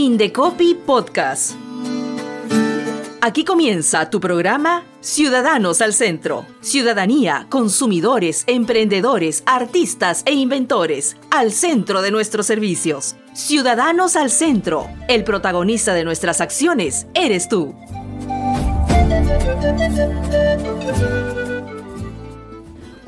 Indecopy 0.00 0.76
Podcast. 0.86 1.52
Aquí 3.20 3.44
comienza 3.44 4.08
tu 4.08 4.18
programa 4.18 4.82
Ciudadanos 5.00 5.82
al 5.82 5.92
Centro. 5.92 6.46
Ciudadanía, 6.62 7.44
consumidores, 7.50 8.44
emprendedores, 8.46 9.42
artistas 9.44 10.22
e 10.24 10.32
inventores 10.32 11.18
al 11.30 11.52
centro 11.52 12.00
de 12.00 12.12
nuestros 12.12 12.46
servicios. 12.46 13.14
Ciudadanos 13.34 14.16
al 14.16 14.30
Centro. 14.30 14.88
El 15.06 15.22
protagonista 15.22 15.92
de 15.92 16.04
nuestras 16.04 16.40
acciones 16.40 17.06
eres 17.12 17.50
tú. 17.50 17.74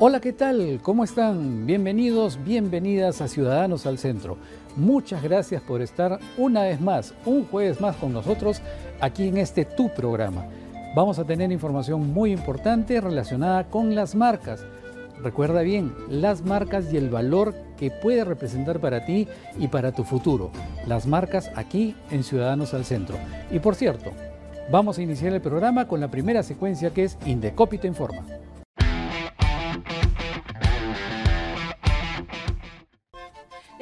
Hola, 0.05 0.19
¿qué 0.19 0.33
tal? 0.33 0.81
¿Cómo 0.81 1.05
están? 1.05 1.65
Bienvenidos, 1.65 2.37
bienvenidas 2.43 3.21
a 3.21 3.29
Ciudadanos 3.29 3.85
al 3.85 3.97
Centro. 3.97 4.37
Muchas 4.75 5.23
gracias 5.23 5.61
por 5.61 5.81
estar 5.81 6.19
una 6.37 6.63
vez 6.63 6.81
más, 6.81 7.13
un 7.25 7.45
jueves 7.45 7.79
más 7.79 7.95
con 7.95 8.11
nosotros 8.11 8.61
aquí 8.99 9.29
en 9.29 9.37
este 9.37 9.63
Tu 9.63 9.87
programa. 9.93 10.45
Vamos 10.93 11.19
a 11.19 11.23
tener 11.23 11.53
información 11.53 12.11
muy 12.11 12.33
importante 12.33 12.99
relacionada 12.99 13.69
con 13.69 13.95
las 13.95 14.13
marcas. 14.13 14.65
Recuerda 15.21 15.61
bien, 15.61 15.93
las 16.09 16.43
marcas 16.43 16.91
y 16.91 16.97
el 16.97 17.09
valor 17.09 17.55
que 17.77 17.89
puede 17.89 18.25
representar 18.25 18.81
para 18.81 19.05
ti 19.05 19.29
y 19.57 19.69
para 19.69 19.93
tu 19.93 20.03
futuro. 20.03 20.51
Las 20.85 21.07
marcas 21.07 21.49
aquí 21.55 21.95
en 22.11 22.25
Ciudadanos 22.25 22.73
al 22.73 22.83
Centro. 22.83 23.15
Y 23.51 23.59
por 23.59 23.75
cierto, 23.75 24.11
vamos 24.69 24.97
a 24.97 25.01
iniciar 25.01 25.31
el 25.31 25.39
programa 25.39 25.87
con 25.87 26.01
la 26.01 26.11
primera 26.11 26.43
secuencia 26.43 26.89
que 26.89 27.05
es 27.05 27.17
Indecopito 27.25 27.87
Informa. 27.87 28.42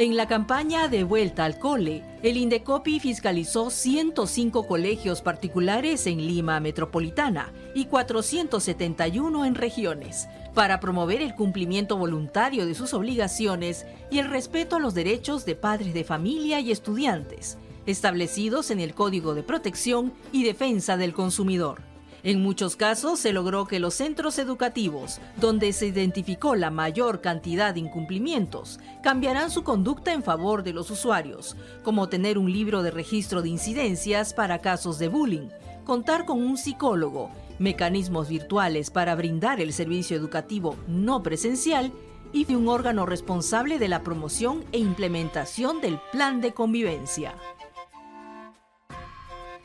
En 0.02 0.18
la 0.18 0.28
campaña 0.28 0.88
de 0.88 1.04
vuelta 1.04 1.46
al 1.46 1.60
cole, 1.60 2.02
el 2.24 2.36
Indecopi 2.36 3.00
fiscalizó 3.00 3.70
105 3.70 4.66
colegios 4.66 5.22
particulares 5.22 6.08
en 6.08 6.26
Lima 6.26 6.60
Metropolitana 6.60 7.54
y 7.76 7.86
471 7.86 9.46
en 9.46 9.54
regiones, 9.54 10.28
para 10.56 10.80
promover 10.80 11.22
el 11.22 11.36
cumplimiento 11.36 11.98
voluntario 11.98 12.66
de 12.66 12.74
sus 12.74 12.96
obligaciones 12.96 13.86
y 14.10 14.18
el 14.18 14.32
respeto 14.32 14.78
a 14.78 14.80
los 14.80 14.96
derechos 14.96 15.46
de 15.46 15.54
padres 15.54 15.94
de 15.94 16.04
familia 16.04 16.60
y 16.60 16.72
estudiantes, 16.72 17.60
establecidos 17.86 18.72
en 18.72 18.80
el 18.80 18.96
Código 18.96 19.36
de 19.36 19.44
Protección 19.44 20.14
y 20.32 20.42
Defensa 20.42 20.98
del 20.98 21.14
Consumidor. 21.14 21.91
En 22.24 22.44
muchos 22.44 22.76
casos 22.76 23.20
se 23.20 23.34
logró 23.34 23.66
que 23.66 23.80
los 23.80 23.96
centros 23.96 24.38
educativos, 24.38 25.20
donde 25.38 25.74
se 25.74 25.88
identificó 25.88 26.56
la 26.56 26.70
mayor 26.70 27.20
cantidad 27.20 27.74
de 27.74 27.80
incumplimientos, 27.80 28.80
cambiarán 29.02 29.50
su 29.50 29.64
conducta 29.64 30.14
en 30.14 30.22
favor 30.22 30.62
de 30.62 30.74
los 30.74 30.92
usuarios, 30.92 31.58
como 31.84 32.10
tener 32.10 32.38
un 32.38 32.52
libro 32.52 32.84
de 32.84 32.92
registro 32.92 33.42
de 33.42 33.50
incidencias 33.50 34.36
para 34.36 34.60
casos 34.60 35.00
de 35.00 35.08
bullying, 35.08 35.50
contar 35.84 36.26
con 36.26 36.40
un 36.44 36.58
psicólogo, 36.58 37.32
mecanismos 37.58 38.30
virtuales 38.30 38.92
para 38.92 39.16
brindar 39.16 39.60
el 39.60 39.74
servicio 39.74 40.16
educativo 40.16 40.76
no 40.88 41.24
presencial 41.24 41.92
y 42.34 42.46
de 42.46 42.56
un 42.56 42.70
órgano 42.70 43.08
responsable 43.08 43.80
de 43.80 43.88
la 43.88 44.04
promoción 44.04 44.64
e 44.72 44.78
implementación 44.78 45.82
del 45.82 46.00
plan 46.12 46.40
de 46.40 46.54
convivencia. 46.54 47.34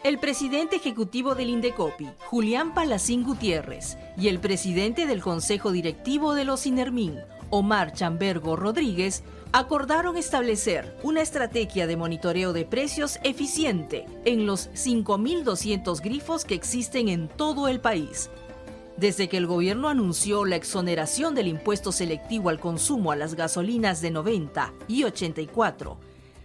El 0.07 0.21
presidente 0.21 0.77
ejecutivo 0.77 1.35
del 1.35 1.51
Indecopi, 1.51 2.09
Julián 2.27 2.75
Palacín 2.75 3.25
Gutiérrez, 3.25 3.99
y 4.17 4.29
el 4.29 4.39
presidente 4.39 5.05
del 5.05 5.21
Consejo 5.21 5.73
Directivo 5.73 6.35
de 6.35 6.45
los 6.45 6.65
INERMIN, 6.65 7.19
Omar 7.51 7.93
Chambergo 7.93 8.55
Rodríguez, 8.55 9.25
acordaron 9.51 10.17
establecer 10.17 10.97
una 11.03 11.23
estrategia 11.23 11.89
de 11.89 11.97
monitoreo 11.97 12.53
de 12.53 12.65
precios 12.65 13.19
eficiente 13.25 14.07
en 14.25 14.47
los 14.47 14.71
5.200 14.75 16.01
grifos 16.01 16.45
que 16.45 16.55
existen 16.55 17.09
en 17.09 17.27
todo 17.27 17.67
el 17.67 17.81
país. 17.81 18.31
Desde 18.97 19.29
que 19.29 19.39
el 19.39 19.49
gobierno 19.49 19.89
anunció 19.89 20.45
la 20.45 20.55
exoneración 20.55 21.35
del 21.35 21.49
impuesto 21.49 21.91
selectivo 21.91 22.49
al 22.49 22.61
consumo 22.61 23.11
a 23.11 23.17
las 23.17 23.35
gasolinas 23.35 24.01
de 24.03 24.13
90 24.13 24.73
y 24.87 25.03
84, 25.03 25.99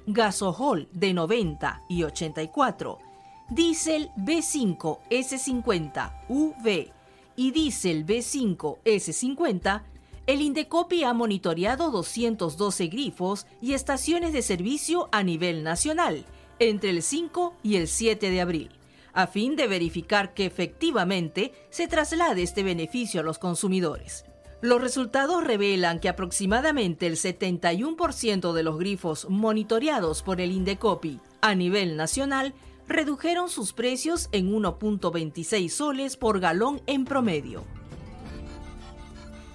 gasohol 0.07 0.87
de 0.93 1.13
90 1.13 1.83
y 1.89 2.01
84, 2.01 3.10
Diesel 3.51 4.11
B5 4.15 4.99
S50 5.09 6.13
UV 6.29 6.89
y 7.35 7.51
Diesel 7.51 8.05
B5 8.05 8.77
S50, 8.85 9.81
el 10.25 10.41
Indecopi 10.41 11.03
ha 11.03 11.13
monitoreado 11.13 11.91
212 11.91 12.87
grifos 12.87 13.45
y 13.61 13.73
estaciones 13.73 14.31
de 14.31 14.41
servicio 14.41 15.09
a 15.11 15.23
nivel 15.23 15.63
nacional 15.63 16.23
entre 16.59 16.91
el 16.91 17.03
5 17.03 17.55
y 17.61 17.75
el 17.75 17.89
7 17.89 18.29
de 18.29 18.39
abril, 18.39 18.69
a 19.11 19.27
fin 19.27 19.57
de 19.57 19.67
verificar 19.67 20.33
que 20.33 20.45
efectivamente 20.45 21.51
se 21.71 21.89
traslade 21.89 22.43
este 22.43 22.63
beneficio 22.63 23.19
a 23.19 23.23
los 23.23 23.37
consumidores. 23.37 24.23
Los 24.61 24.79
resultados 24.79 25.43
revelan 25.43 25.99
que 25.99 26.07
aproximadamente 26.07 27.05
el 27.05 27.17
71% 27.17 28.53
de 28.53 28.63
los 28.63 28.79
grifos 28.79 29.27
monitoreados 29.29 30.21
por 30.21 30.39
el 30.39 30.53
Indecopi 30.53 31.19
a 31.41 31.53
nivel 31.53 31.97
nacional 31.97 32.53
redujeron 32.87 33.49
sus 33.49 33.73
precios 33.73 34.29
en 34.31 34.51
1.26 34.51 35.69
soles 35.69 36.17
por 36.17 36.39
galón 36.39 36.81
en 36.87 37.05
promedio. 37.05 37.63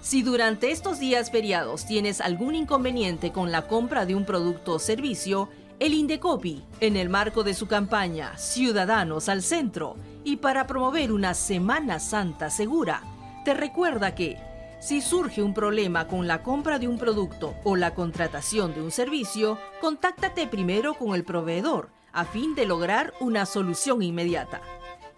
Si 0.01 0.23
durante 0.23 0.71
estos 0.71 1.01
días 1.01 1.33
feriados 1.33 1.85
tienes 1.85 2.21
algún 2.21 2.55
inconveniente 2.55 3.33
con 3.33 3.51
la 3.51 3.67
compra 3.67 4.07
de 4.07 4.15
un 4.15 4.25
producto 4.25 4.75
o 4.75 4.79
servicio, 4.79 5.49
el 5.81 5.95
Indecopi, 5.95 6.63
en 6.81 6.97
el 6.97 7.09
marco 7.09 7.43
de 7.43 7.55
su 7.55 7.67
campaña 7.67 8.39
Ciudadanos 8.39 9.29
al 9.29 9.43
Centro 9.43 9.97
y 10.23 10.37
para 10.37 10.67
promover 10.67 11.13
una 11.13 11.35
Semana 11.35 11.99
Santa 11.99 12.51
segura, 12.51 13.03
te 13.45 13.53
recuerda 13.53 14.15
que 14.15 14.39
si 14.81 15.01
surge 15.01 15.43
un 15.43 15.55
problema 15.55 16.07
con 16.07 16.29
la 16.29 16.43
compra 16.43 16.79
de 16.79 16.87
un 16.87 16.99
producto 16.99 17.57
o 17.65 17.75
la 17.75 17.93
contratación 17.93 18.75
de 18.75 18.83
un 18.83 18.93
servicio, 18.93 19.59
contáctate 19.81 20.47
primero 20.47 20.95
con 20.95 21.15
el 21.15 21.25
proveedor 21.25 21.96
a 22.17 22.25
fin 22.25 22.55
de 22.55 22.67
lograr 22.67 23.13
una 23.21 23.45
solución 23.45 24.03
inmediata. 24.03 24.63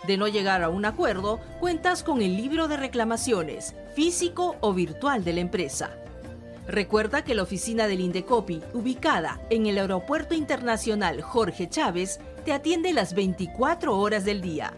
De 0.07 0.17
no 0.17 0.27
llegar 0.27 0.65
a 0.65 0.69
un 0.69 0.85
acuerdo, 0.85 1.39
cuentas 1.61 2.03
con 2.03 2.23
el 2.23 2.37
libro 2.37 2.67
de 2.67 2.77
reclamaciones, 2.77 3.77
físico 3.95 4.57
o 4.61 4.75
virtual 4.75 5.23
de 5.23 5.33
la 5.33 5.39
empresa. 5.41 5.93
Recuerda 6.67 7.23
que 7.23 7.37
la 7.37 7.45
oficina 7.45 7.87
del 7.87 8.01
Indecopi, 8.01 8.63
ubicada 8.75 9.41
en 9.49 9.67
el 9.67 9.79
Aeropuerto 9.79 10.35
Internacional 10.35 11.23
Jorge 11.23 11.69
Chávez, 11.69 12.19
te 12.45 12.53
atiende 12.53 12.93
las 12.93 13.15
24 13.15 13.97
horas 13.97 14.25
del 14.25 14.41
día. 14.41 14.75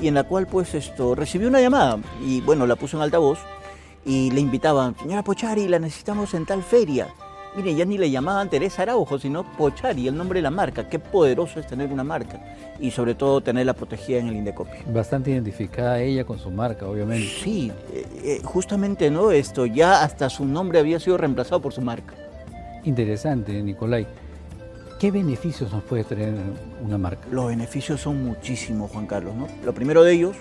y 0.00 0.08
en 0.08 0.14
la 0.14 0.24
cual 0.24 0.46
pues 0.46 0.74
esto, 0.74 1.14
recibí 1.14 1.46
una 1.46 1.60
llamada 1.60 1.98
y 2.24 2.40
bueno, 2.40 2.66
la 2.66 2.76
puso 2.76 2.96
en 2.96 3.04
altavoz 3.04 3.38
y 4.04 4.30
le 4.30 4.40
invitaban, 4.40 4.96
señora 4.98 5.22
Pochari, 5.22 5.68
la 5.68 5.78
necesitamos 5.78 6.34
en 6.34 6.44
tal 6.44 6.62
feria. 6.62 7.08
Mire, 7.58 7.74
ya 7.74 7.84
ni 7.84 7.98
le 7.98 8.08
llamaban 8.08 8.48
Teresa 8.48 8.82
Araujo, 8.82 9.18
sino 9.18 9.42
Pochari, 9.42 10.06
el 10.06 10.16
nombre 10.16 10.38
de 10.38 10.42
la 10.42 10.50
marca. 10.50 10.88
Qué 10.88 11.00
poderoso 11.00 11.58
es 11.58 11.66
tener 11.66 11.92
una 11.92 12.04
marca 12.04 12.38
y 12.78 12.92
sobre 12.92 13.16
todo 13.16 13.40
tenerla 13.40 13.72
protegida 13.72 14.18
en 14.18 14.28
el 14.28 14.36
Indecopi. 14.36 14.78
Bastante 14.86 15.32
identificada 15.32 16.00
ella 16.00 16.24
con 16.24 16.38
su 16.38 16.52
marca, 16.52 16.86
obviamente. 16.86 17.26
Sí, 17.26 17.72
eh, 17.92 18.06
eh, 18.22 18.40
justamente 18.44 19.10
no 19.10 19.32
esto, 19.32 19.66
ya 19.66 20.04
hasta 20.04 20.30
su 20.30 20.44
nombre 20.44 20.78
había 20.78 21.00
sido 21.00 21.16
reemplazado 21.16 21.60
por 21.60 21.72
su 21.72 21.80
marca. 21.80 22.14
Interesante, 22.84 23.60
Nicolai. 23.60 24.06
¿Qué 25.00 25.10
beneficios 25.10 25.72
nos 25.72 25.82
puede 25.82 26.04
tener 26.04 26.34
una 26.80 26.96
marca? 26.96 27.26
Los 27.28 27.48
beneficios 27.48 28.00
son 28.00 28.22
muchísimos, 28.22 28.92
Juan 28.92 29.08
Carlos. 29.08 29.34
¿no? 29.34 29.48
Lo 29.64 29.74
primero 29.74 30.04
de 30.04 30.12
ellos 30.12 30.36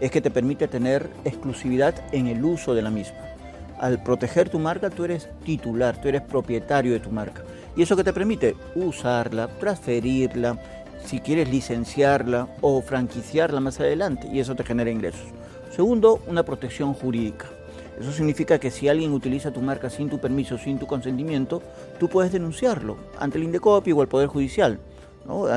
es 0.00 0.10
que 0.10 0.22
te 0.22 0.30
permite 0.30 0.68
tener 0.68 1.10
exclusividad 1.26 1.94
en 2.12 2.28
el 2.28 2.42
uso 2.42 2.72
de 2.72 2.80
la 2.80 2.88
misma 2.88 3.31
al 3.82 4.00
proteger 4.00 4.48
tu 4.48 4.60
marca, 4.60 4.90
tú 4.90 5.04
eres 5.04 5.28
titular, 5.44 6.00
tú 6.00 6.08
eres 6.08 6.22
propietario 6.22 6.92
de 6.92 7.00
tu 7.00 7.10
marca. 7.10 7.42
¿Y 7.76 7.82
eso 7.82 7.96
que 7.96 8.04
te 8.04 8.12
permite? 8.12 8.54
Usarla, 8.76 9.48
transferirla, 9.48 10.56
si 11.04 11.18
quieres 11.18 11.50
licenciarla 11.50 12.46
o 12.60 12.80
franquiciarla 12.80 13.58
más 13.58 13.80
adelante, 13.80 14.28
y 14.32 14.38
eso 14.38 14.54
te 14.54 14.62
genera 14.62 14.88
ingresos. 14.88 15.26
Segundo, 15.74 16.22
una 16.28 16.44
protección 16.44 16.94
jurídica. 16.94 17.46
Eso 18.00 18.12
significa 18.12 18.60
que 18.60 18.70
si 18.70 18.88
alguien 18.88 19.12
utiliza 19.12 19.50
tu 19.50 19.60
marca 19.60 19.90
sin 19.90 20.08
tu 20.08 20.20
permiso, 20.20 20.58
sin 20.58 20.78
tu 20.78 20.86
consentimiento, 20.86 21.60
tú 21.98 22.08
puedes 22.08 22.30
denunciarlo 22.30 22.96
ante 23.18 23.38
el 23.38 23.44
Indecopi 23.44 23.90
o 23.90 24.00
el 24.00 24.08
Poder 24.08 24.28
Judicial. 24.28 24.78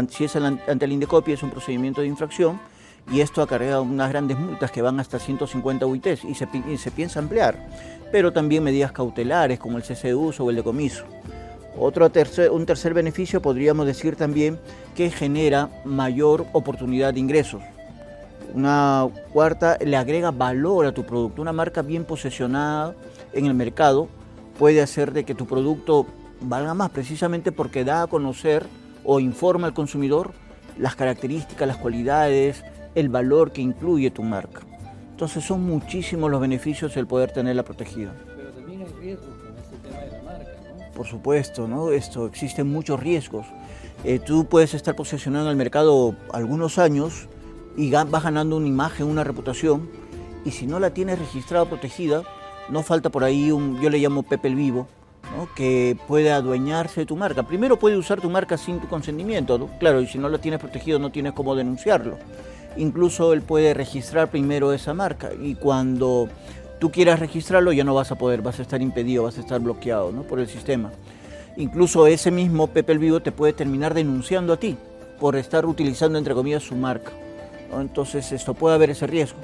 Si 0.09 0.25
es 0.25 0.35
ante 0.35 0.85
el 0.85 0.91
Indecopi 0.91 1.33
es 1.33 1.43
un 1.43 1.51
procedimiento 1.51 2.01
de 2.01 2.07
infracción 2.07 2.59
y 3.11 3.21
esto 3.21 3.41
acarrea 3.41 3.81
unas 3.81 4.09
grandes 4.09 4.37
multas 4.37 4.71
que 4.71 4.81
van 4.81 4.99
hasta 4.99 5.19
150 5.19 5.85
UITs 5.85 6.23
y 6.25 6.35
se, 6.35 6.91
piensa 6.91 7.19
ampliar 7.19 7.57
pero 8.11 8.31
también 8.31 8.63
medidas 8.63 8.91
cautelares 8.91 9.59
como 9.59 9.77
el 9.77 9.83
cese 9.83 10.13
o 10.13 10.49
el 10.49 10.55
decomiso. 10.55 11.03
Otro 11.77 12.09
tercer, 12.09 12.51
un 12.51 12.65
tercer 12.65 12.93
beneficio 12.93 13.41
podríamos 13.41 13.85
decir 13.85 14.15
también 14.15 14.59
que 14.95 15.11
genera 15.11 15.69
mayor 15.83 16.45
oportunidad 16.53 17.13
de 17.13 17.19
ingresos. 17.19 17.61
Una 18.53 19.09
cuarta, 19.33 19.77
le 19.83 19.97
agrega 19.97 20.31
valor 20.31 20.85
a 20.85 20.93
tu 20.93 21.03
producto. 21.03 21.41
Una 21.41 21.51
marca 21.51 21.81
bien 21.81 22.05
posesionada 22.05 22.95
en 23.33 23.47
el 23.47 23.53
mercado 23.53 24.07
puede 24.57 24.81
hacer 24.81 25.11
de 25.11 25.25
que 25.25 25.35
tu 25.35 25.45
producto 25.45 26.05
valga 26.39 26.73
más 26.73 26.91
precisamente 26.91 27.51
porque 27.51 27.83
da 27.83 28.03
a 28.03 28.07
conocer 28.07 28.65
o 29.03 29.19
informa 29.19 29.67
al 29.67 29.73
consumidor 29.73 30.31
las 30.77 30.95
características, 30.95 31.67
las 31.67 31.77
cualidades, 31.77 32.63
el 32.95 33.09
valor 33.09 33.51
que 33.51 33.61
incluye 33.61 34.09
tu 34.09 34.23
marca. 34.23 34.61
Entonces 35.11 35.43
son 35.43 35.63
muchísimos 35.63 36.31
los 36.31 36.41
beneficios 36.41 36.97
el 36.97 37.07
poder 37.07 37.31
tenerla 37.31 37.63
protegida. 37.63 38.13
Pero 38.35 38.49
también 38.51 38.81
hay 38.81 39.01
riesgos 39.01 39.27
con 39.27 39.57
este 39.57 39.77
tema 39.87 40.01
de 40.01 40.11
la 40.11 40.23
marca, 40.23 40.51
¿no? 40.77 40.91
Por 40.93 41.05
supuesto, 41.05 41.67
¿no? 41.67 41.91
Esto, 41.91 42.25
existen 42.25 42.67
muchos 42.67 42.99
riesgos. 42.99 43.45
Eh, 44.03 44.19
tú 44.19 44.45
puedes 44.45 44.73
estar 44.73 44.95
posicionado 44.95 45.45
en 45.45 45.51
el 45.51 45.57
mercado 45.57 46.15
algunos 46.33 46.77
años 46.79 47.27
y 47.77 47.91
vas 47.91 48.23
ganando 48.23 48.57
una 48.57 48.67
imagen, 48.67 49.07
una 49.07 49.23
reputación, 49.23 49.89
y 50.45 50.51
si 50.51 50.67
no 50.67 50.79
la 50.79 50.91
tienes 50.91 51.19
registrada 51.19 51.65
protegida, 51.65 52.23
no 52.69 52.83
falta 52.83 53.09
por 53.09 53.23
ahí 53.23 53.51
un, 53.51 53.81
yo 53.81 53.89
le 53.89 53.97
llamo 53.99 54.23
Pepe 54.23 54.47
el 54.47 54.55
Vivo, 54.55 54.87
¿no? 55.35 55.47
que 55.55 55.97
puede 56.07 56.31
adueñarse 56.31 57.01
de 57.01 57.05
tu 57.05 57.15
marca. 57.15 57.43
Primero 57.43 57.79
puede 57.79 57.97
usar 57.97 58.21
tu 58.21 58.29
marca 58.29 58.57
sin 58.57 58.79
tu 58.79 58.87
consentimiento, 58.87 59.57
¿no? 59.57 59.67
claro, 59.79 60.01
y 60.01 60.07
si 60.07 60.17
no 60.17 60.29
la 60.29 60.37
tienes 60.37 60.59
protegido 60.59 60.99
no 60.99 61.11
tienes 61.11 61.33
cómo 61.33 61.55
denunciarlo 61.55 62.17
incluso 62.77 63.33
él 63.33 63.41
puede 63.41 63.73
registrar 63.73 64.29
primero 64.29 64.73
esa 64.73 64.93
marca 64.93 65.31
y 65.39 65.55
cuando 65.55 66.29
tú 66.79 66.91
quieras 66.91 67.19
registrarlo 67.19 67.71
ya 67.71 67.83
no 67.83 67.93
vas 67.93 68.11
a 68.11 68.17
poder, 68.17 68.41
vas 68.41 68.59
a 68.59 68.61
estar 68.61 68.81
impedido, 68.81 69.23
vas 69.23 69.37
a 69.37 69.41
estar 69.41 69.59
bloqueado 69.59 70.11
¿no? 70.11 70.23
por 70.23 70.39
el 70.39 70.47
sistema. 70.47 70.91
Incluso 71.57 72.05
ese 72.07 72.31
mismo 72.31 72.67
Pepe 72.67 72.91
el 72.91 72.99
Vivo 72.99 73.21
te 73.21 73.31
puede 73.31 73.53
terminar 73.53 73.93
denunciando 73.93 74.53
a 74.53 74.57
ti 74.57 74.77
por 75.19 75.35
estar 75.35 75.65
utilizando 75.65 76.17
entre 76.17 76.33
comillas 76.33 76.63
su 76.63 76.75
marca. 76.75 77.11
Entonces 77.79 78.31
esto 78.31 78.53
puede 78.53 78.75
haber 78.75 78.89
ese 78.89 79.07
riesgo. 79.07 79.39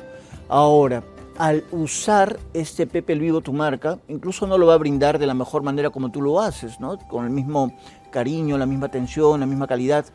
Ahora, 0.49 1.03
al 1.37 1.63
usar 1.71 2.37
este 2.53 2.85
Pepe 2.85 3.13
el 3.13 3.21
Vivo 3.21 3.41
tu 3.41 3.53
marca, 3.53 3.97
incluso 4.09 4.45
no 4.45 4.57
lo 4.57 4.67
va 4.67 4.73
a 4.73 4.77
brindar 4.77 5.19
de 5.19 5.25
la 5.25 5.33
mejor 5.33 5.63
manera 5.63 5.89
como 5.89 6.11
tú 6.11 6.21
lo 6.21 6.41
haces, 6.41 6.79
¿no? 6.79 6.97
con 7.07 7.25
el 7.25 7.31
mismo 7.31 7.73
cariño, 8.11 8.57
la 8.57 8.65
misma 8.65 8.87
atención, 8.87 9.39
la 9.39 9.45
misma 9.45 9.67
calidad 9.67 10.05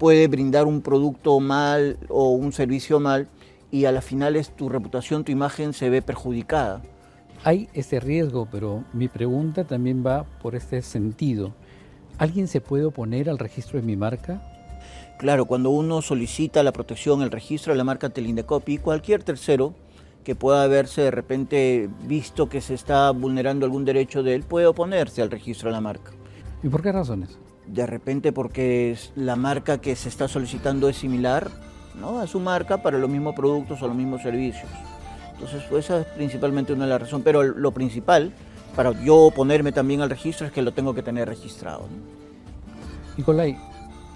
puede 0.00 0.28
brindar 0.28 0.64
un 0.64 0.80
producto 0.80 1.38
mal 1.40 1.98
o 2.08 2.30
un 2.30 2.54
servicio 2.54 3.00
mal 3.00 3.28
y 3.70 3.84
a 3.84 3.92
la 3.92 4.00
final 4.00 4.34
es 4.34 4.48
tu 4.56 4.70
reputación, 4.70 5.24
tu 5.24 5.30
imagen 5.30 5.74
se 5.74 5.90
ve 5.90 6.00
perjudicada. 6.00 6.80
Hay 7.44 7.68
ese 7.74 8.00
riesgo, 8.00 8.48
pero 8.50 8.82
mi 8.94 9.08
pregunta 9.08 9.64
también 9.64 10.02
va 10.04 10.24
por 10.40 10.54
este 10.54 10.80
sentido. 10.80 11.52
¿Alguien 12.16 12.48
se 12.48 12.62
puede 12.62 12.86
oponer 12.86 13.28
al 13.28 13.38
registro 13.38 13.78
de 13.78 13.86
mi 13.86 13.94
marca? 13.94 14.42
Claro, 15.18 15.44
cuando 15.44 15.68
uno 15.68 16.00
solicita 16.00 16.62
la 16.62 16.72
protección, 16.72 17.20
el 17.20 17.30
registro 17.30 17.74
de 17.74 17.76
la 17.76 17.84
marca 17.84 18.08
Telindecopi, 18.08 18.78
cualquier 18.78 19.22
tercero 19.22 19.74
que 20.24 20.34
pueda 20.34 20.62
haberse 20.62 21.02
de 21.02 21.10
repente 21.10 21.90
visto 22.06 22.48
que 22.48 22.62
se 22.62 22.72
está 22.72 23.10
vulnerando 23.10 23.66
algún 23.66 23.84
derecho 23.84 24.22
de 24.22 24.34
él, 24.34 24.44
puede 24.44 24.66
oponerse 24.66 25.20
al 25.20 25.30
registro 25.30 25.68
de 25.68 25.72
la 25.72 25.82
marca. 25.82 26.12
¿Y 26.62 26.68
por 26.70 26.80
qué 26.80 26.90
razones? 26.90 27.38
De 27.72 27.86
repente 27.86 28.32
porque 28.32 28.98
la 29.14 29.36
marca 29.36 29.78
que 29.78 29.94
se 29.94 30.08
está 30.08 30.26
solicitando 30.26 30.88
es 30.88 30.96
similar 30.96 31.50
¿no? 32.00 32.18
a 32.18 32.26
su 32.26 32.40
marca 32.40 32.82
para 32.82 32.98
los 32.98 33.08
mismos 33.08 33.34
productos 33.34 33.80
o 33.82 33.86
los 33.86 33.96
mismos 33.96 34.22
servicios. 34.22 34.68
Entonces, 35.34 35.62
pues, 35.70 35.84
esa 35.84 36.00
es 36.00 36.06
principalmente 36.08 36.72
una 36.72 36.84
de 36.84 36.90
las 36.90 37.00
razones, 37.02 37.24
pero 37.24 37.42
lo 37.42 37.70
principal 37.72 38.32
para 38.74 38.92
yo 39.02 39.32
ponerme 39.34 39.72
también 39.72 40.00
al 40.00 40.10
registro 40.10 40.46
es 40.46 40.52
que 40.52 40.62
lo 40.62 40.72
tengo 40.72 40.94
que 40.94 41.02
tener 41.02 41.28
registrado. 41.28 41.86
Nicolai, 43.16 43.56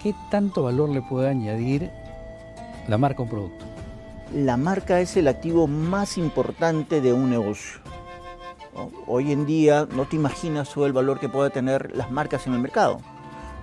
¿qué 0.02 0.14
tanto 0.30 0.64
valor 0.64 0.88
le 0.88 1.02
puede 1.02 1.28
añadir 1.28 1.90
la 2.88 2.98
marca 2.98 3.20
a 3.20 3.22
un 3.22 3.30
producto? 3.30 3.64
La 4.34 4.56
marca 4.56 5.00
es 5.00 5.16
el 5.16 5.28
activo 5.28 5.66
más 5.66 6.18
importante 6.18 7.00
de 7.00 7.12
un 7.12 7.30
negocio. 7.30 7.80
Hoy 9.06 9.30
en 9.30 9.46
día 9.46 9.86
no 9.94 10.06
te 10.06 10.16
imaginas 10.16 10.70
todo 10.74 10.86
el 10.86 10.92
valor 10.92 11.20
que 11.20 11.28
puede 11.28 11.50
tener 11.50 11.96
las 11.96 12.10
marcas 12.10 12.46
en 12.46 12.54
el 12.54 12.58
mercado. 12.58 12.98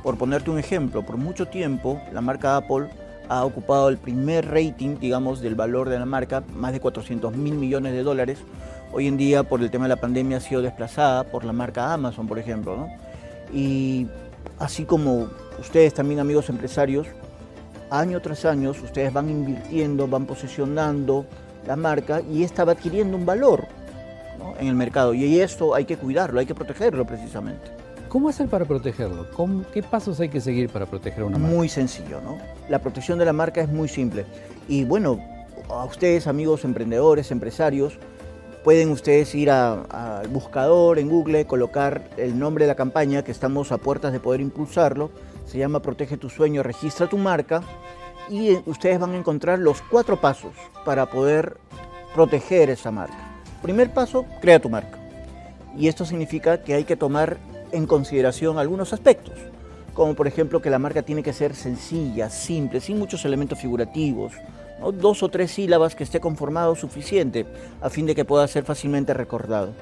Por 0.04 0.18
ponerte 0.18 0.50
un 0.50 0.58
ejemplo, 0.58 1.04
por 1.04 1.18
mucho 1.18 1.48
tiempo 1.48 2.02
la 2.12 2.22
marca 2.22 2.58
Apple 2.58 2.88
ha 3.30 3.46
ocupado 3.46 3.88
el 3.90 3.98
primer 3.98 4.50
rating, 4.50 4.98
digamos, 5.00 5.42
del 5.42 5.56
valor 5.56 5.90
de 5.90 6.00
la 6.00 6.06
marca, 6.06 6.44
más 6.54 6.74
de 6.74 6.80
400 6.80 7.36
mil 7.36 7.54
millones 7.54 7.94
de 7.94 8.04
dólares. 8.04 8.40
Hoy 8.92 9.08
en 9.08 9.16
día, 9.16 9.44
por 9.44 9.62
el 9.62 9.70
tema 9.70 9.86
de 9.86 9.90
la 9.90 10.02
pandemia, 10.02 10.38
ha 10.38 10.42
sido 10.42 10.62
desplazada 10.62 11.24
por 11.24 11.46
la 11.46 11.54
marca 11.54 11.94
Amazon, 11.94 12.28
por 12.28 12.40
ejemplo. 12.40 12.88
Y 13.54 14.08
así 14.60 14.86
como 14.86 15.28
ustedes 15.60 15.94
también, 15.94 16.20
amigos 16.20 16.50
empresarios, 16.50 17.08
año 17.90 18.20
tras 18.22 18.44
año, 18.46 18.72
ustedes 18.72 19.14
van 19.14 19.30
invirtiendo, 19.30 20.08
van 20.08 20.26
posesionando 20.26 21.26
la 21.68 21.76
marca 21.76 22.22
y 22.22 22.44
esta 22.44 22.66
va 22.66 22.72
adquiriendo 22.72 23.16
un 23.16 23.26
valor 23.26 23.68
en 24.60 24.68
el 24.68 24.76
mercado. 24.76 25.14
Y 25.14 25.40
esto 25.40 25.76
hay 25.76 25.86
que 25.86 25.96
cuidarlo, 25.96 26.40
hay 26.40 26.48
que 26.48 26.56
protegerlo 26.56 27.06
precisamente. 27.06 27.81
¿Cómo 28.12 28.28
hacer 28.28 28.50
para 28.50 28.66
protegerlo? 28.66 29.26
¿Qué 29.74 29.82
pasos 29.82 30.20
hay 30.20 30.28
que 30.28 30.42
seguir 30.42 30.68
para 30.68 30.86
proteger 30.86 31.24
una 31.24 31.38
marca? 31.38 31.56
Muy 31.56 31.70
sencillo, 31.70 32.20
¿no? 32.20 32.40
La 32.68 32.80
protección 32.80 33.18
de 33.18 33.24
la 33.24 33.32
marca 33.32 33.62
es 33.62 33.70
muy 33.70 33.88
simple. 33.88 34.26
Y 34.68 34.84
bueno, 34.84 35.18
a 35.70 35.86
ustedes, 35.86 36.28
amigos 36.28 36.66
emprendedores, 36.66 37.32
empresarios, 37.32 37.98
pueden 38.66 38.90
ustedes 38.92 39.34
ir 39.34 39.50
al 39.50 40.28
buscador 40.28 41.00
en 41.00 41.08
Google, 41.08 41.48
colocar 41.48 42.04
el 42.18 42.38
nombre 42.38 42.66
de 42.66 42.68
la 42.68 42.76
campaña, 42.76 43.24
que 43.24 43.32
estamos 43.32 43.72
a 43.72 43.78
puertas 43.78 44.12
de 44.12 44.20
poder 44.20 44.42
impulsarlo. 44.42 45.10
Se 45.46 45.58
llama 45.58 45.82
Protege 45.82 46.18
tu 46.18 46.30
sueño, 46.30 46.64
registra 46.64 47.08
tu 47.08 47.18
marca. 47.18 47.62
Y 48.30 48.58
ustedes 48.66 49.00
van 49.00 49.12
a 49.12 49.18
encontrar 49.20 49.58
los 49.58 49.82
cuatro 49.84 50.20
pasos 50.20 50.52
para 50.84 51.10
poder 51.10 51.56
proteger 52.14 52.72
esa 52.72 52.92
marca. 52.92 53.40
Primer 53.62 53.94
paso, 53.94 54.26
crea 54.42 54.60
tu 54.60 54.68
marca. 54.68 55.00
Y 55.78 55.88
esto 55.88 56.04
significa 56.04 56.62
que 56.62 56.74
hay 56.74 56.84
que 56.84 56.98
tomar 56.98 57.38
en 57.72 57.86
consideración 57.86 58.58
algunos 58.58 58.94
aspectos, 58.94 59.36
como 59.94 60.16
por 60.16 60.28
ejemplo 60.28 60.62
que 60.62 60.70
la 60.70 60.80
marca 60.80 61.02
tiene 61.02 61.24
que 61.24 61.34
ser 61.34 61.56
sencilla, 61.56 62.30
simple, 62.30 62.80
sin 62.80 62.98
muchos 62.98 63.26
elementos 63.26 63.60
figurativos, 63.60 64.34
dos 64.94 65.22
o 65.22 65.30
tres 65.30 65.52
sílabas 65.52 65.96
que 65.96 66.04
esté 66.04 66.20
conformado 66.20 66.76
suficiente 66.76 67.46
a 67.82 67.90
fin 67.90 68.06
de 68.06 68.16
que 68.16 68.26
pueda 68.26 68.48
ser 68.48 68.64
fácilmente 68.64 69.14
recordado. 69.14 69.74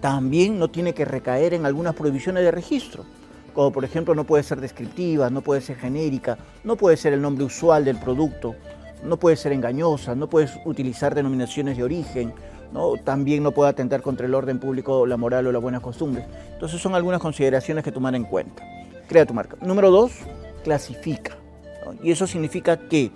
También 0.00 0.58
no 0.58 0.68
tiene 0.68 0.92
que 0.92 1.04
recaer 1.04 1.54
en 1.54 1.64
algunas 1.64 1.94
prohibiciones 1.94 2.44
de 2.44 2.50
registro, 2.50 3.04
como 3.54 3.72
por 3.72 3.84
ejemplo 3.84 4.14
no 4.14 4.24
puede 4.24 4.42
ser 4.42 4.60
descriptiva, 4.60 5.30
no 5.30 5.40
puede 5.40 5.60
ser 5.60 5.76
genérica, 5.76 6.36
no 6.62 6.76
puede 6.76 6.96
ser 6.96 7.14
el 7.14 7.22
nombre 7.22 7.44
usual 7.44 7.84
del 7.84 7.98
producto, 7.98 8.54
no 9.02 9.18
puede 9.18 9.36
ser 9.36 9.52
engañosa, 9.52 10.14
no 10.14 10.28
puedes 10.28 10.52
utilizar 10.64 11.14
denominaciones 11.14 11.76
de 11.76 11.84
origen, 11.84 12.34
también 13.04 13.42
no 13.42 13.52
puede 13.52 13.70
atentar 13.70 14.02
contra 14.02 14.26
el 14.26 14.34
orden 14.34 14.58
público, 14.58 15.06
la 15.06 15.16
moral 15.16 15.46
o 15.46 15.52
las 15.52 15.62
buenas 15.62 15.80
costumbres. 15.80 16.26
Entonces 16.52 16.80
son 16.80 16.94
algunas 16.94 17.20
consideraciones 17.20 17.84
que 17.84 17.92
tomar 17.92 18.14
en 18.14 18.24
cuenta. 18.24 18.62
Crea 19.08 19.26
tu 19.26 19.34
marca. 19.34 19.56
Número 19.60 19.90
dos, 19.90 20.12
clasifica. 20.62 21.36
Y 22.02 22.10
eso 22.10 22.26
significa 22.26 22.76
que 22.88 23.10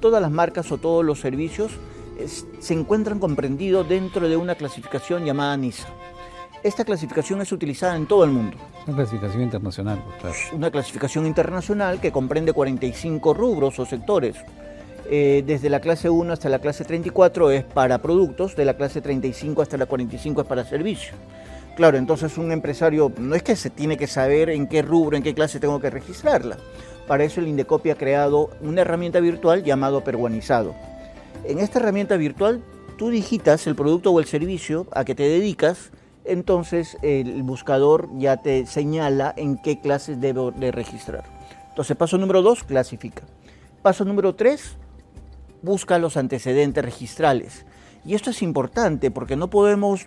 todas 0.00 0.22
las 0.22 0.30
marcas 0.30 0.70
o 0.72 0.78
todos 0.78 1.04
los 1.04 1.20
servicios 1.20 1.72
se 2.60 2.74
encuentran 2.74 3.18
comprendidos 3.18 3.88
dentro 3.88 4.28
de 4.28 4.36
una 4.36 4.54
clasificación 4.54 5.24
llamada 5.24 5.56
NISA. 5.56 5.88
Esta 6.62 6.84
clasificación 6.84 7.40
es 7.40 7.50
utilizada 7.50 7.96
en 7.96 8.06
todo 8.06 8.22
el 8.22 8.30
mundo. 8.30 8.56
Una 8.86 8.96
clasificación 8.96 9.42
internacional, 9.42 10.00
pues, 10.20 10.36
claro. 10.36 10.56
Una 10.56 10.70
clasificación 10.70 11.26
internacional 11.26 12.00
que 12.00 12.12
comprende 12.12 12.52
45 12.52 13.34
rubros 13.34 13.78
o 13.80 13.84
sectores. 13.84 14.36
Eh, 15.14 15.44
desde 15.46 15.68
la 15.68 15.80
clase 15.80 16.08
1 16.08 16.32
hasta 16.32 16.48
la 16.48 16.58
clase 16.58 16.86
34 16.86 17.50
es 17.50 17.64
para 17.64 17.98
productos, 17.98 18.56
de 18.56 18.64
la 18.64 18.78
clase 18.78 19.02
35 19.02 19.60
hasta 19.60 19.76
la 19.76 19.84
45 19.84 20.40
es 20.40 20.46
para 20.46 20.64
servicio. 20.64 21.12
Claro, 21.76 21.98
entonces 21.98 22.38
un 22.38 22.50
empresario 22.50 23.12
no 23.18 23.34
es 23.34 23.42
que 23.42 23.54
se 23.54 23.68
tiene 23.68 23.98
que 23.98 24.06
saber 24.06 24.48
en 24.48 24.66
qué 24.66 24.80
rubro, 24.80 25.14
en 25.14 25.22
qué 25.22 25.34
clase 25.34 25.60
tengo 25.60 25.82
que 25.82 25.90
registrarla. 25.90 26.56
Para 27.06 27.24
eso 27.24 27.42
el 27.42 27.48
Indecopi 27.48 27.90
ha 27.90 27.94
creado 27.96 28.48
una 28.62 28.80
herramienta 28.80 29.20
virtual 29.20 29.62
llamado 29.62 30.02
Peruanizado. 30.02 30.74
En 31.44 31.58
esta 31.58 31.78
herramienta 31.78 32.16
virtual 32.16 32.62
tú 32.96 33.10
digitas 33.10 33.66
el 33.66 33.74
producto 33.74 34.12
o 34.12 34.18
el 34.18 34.24
servicio 34.24 34.86
a 34.92 35.04
que 35.04 35.14
te 35.14 35.24
dedicas, 35.24 35.90
entonces 36.24 36.96
el 37.02 37.42
buscador 37.42 38.08
ya 38.16 38.38
te 38.38 38.64
señala 38.64 39.34
en 39.36 39.58
qué 39.58 39.78
clases 39.78 40.22
debo 40.22 40.52
de 40.52 40.72
registrar. 40.72 41.24
Entonces 41.68 41.98
paso 41.98 42.16
número 42.16 42.40
2, 42.40 42.64
clasifica. 42.64 43.24
Paso 43.82 44.06
número 44.06 44.34
3, 44.34 44.78
busca 45.62 45.98
los 45.98 46.16
antecedentes 46.16 46.84
registrales. 46.84 47.64
Y 48.04 48.14
esto 48.14 48.30
es 48.30 48.42
importante 48.42 49.10
porque 49.10 49.36
no 49.36 49.48
podemos 49.48 50.06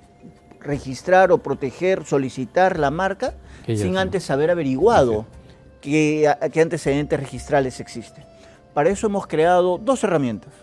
registrar 0.60 1.32
o 1.32 1.38
proteger, 1.40 2.06
solicitar 2.06 2.80
la 2.80 2.92
marca 2.92 3.36
sin 3.66 3.98
antes 3.98 4.30
haber 4.30 4.52
averiguado 4.52 5.26
qué, 5.82 6.34
qué 6.52 6.62
antecedentes 6.62 7.20
registrales 7.20 7.80
existen. 7.80 8.26
Para 8.74 8.90
eso 8.90 9.08
hemos 9.08 9.28
creado 9.28 9.78
dos 9.78 10.04
herramientas. 10.04 10.54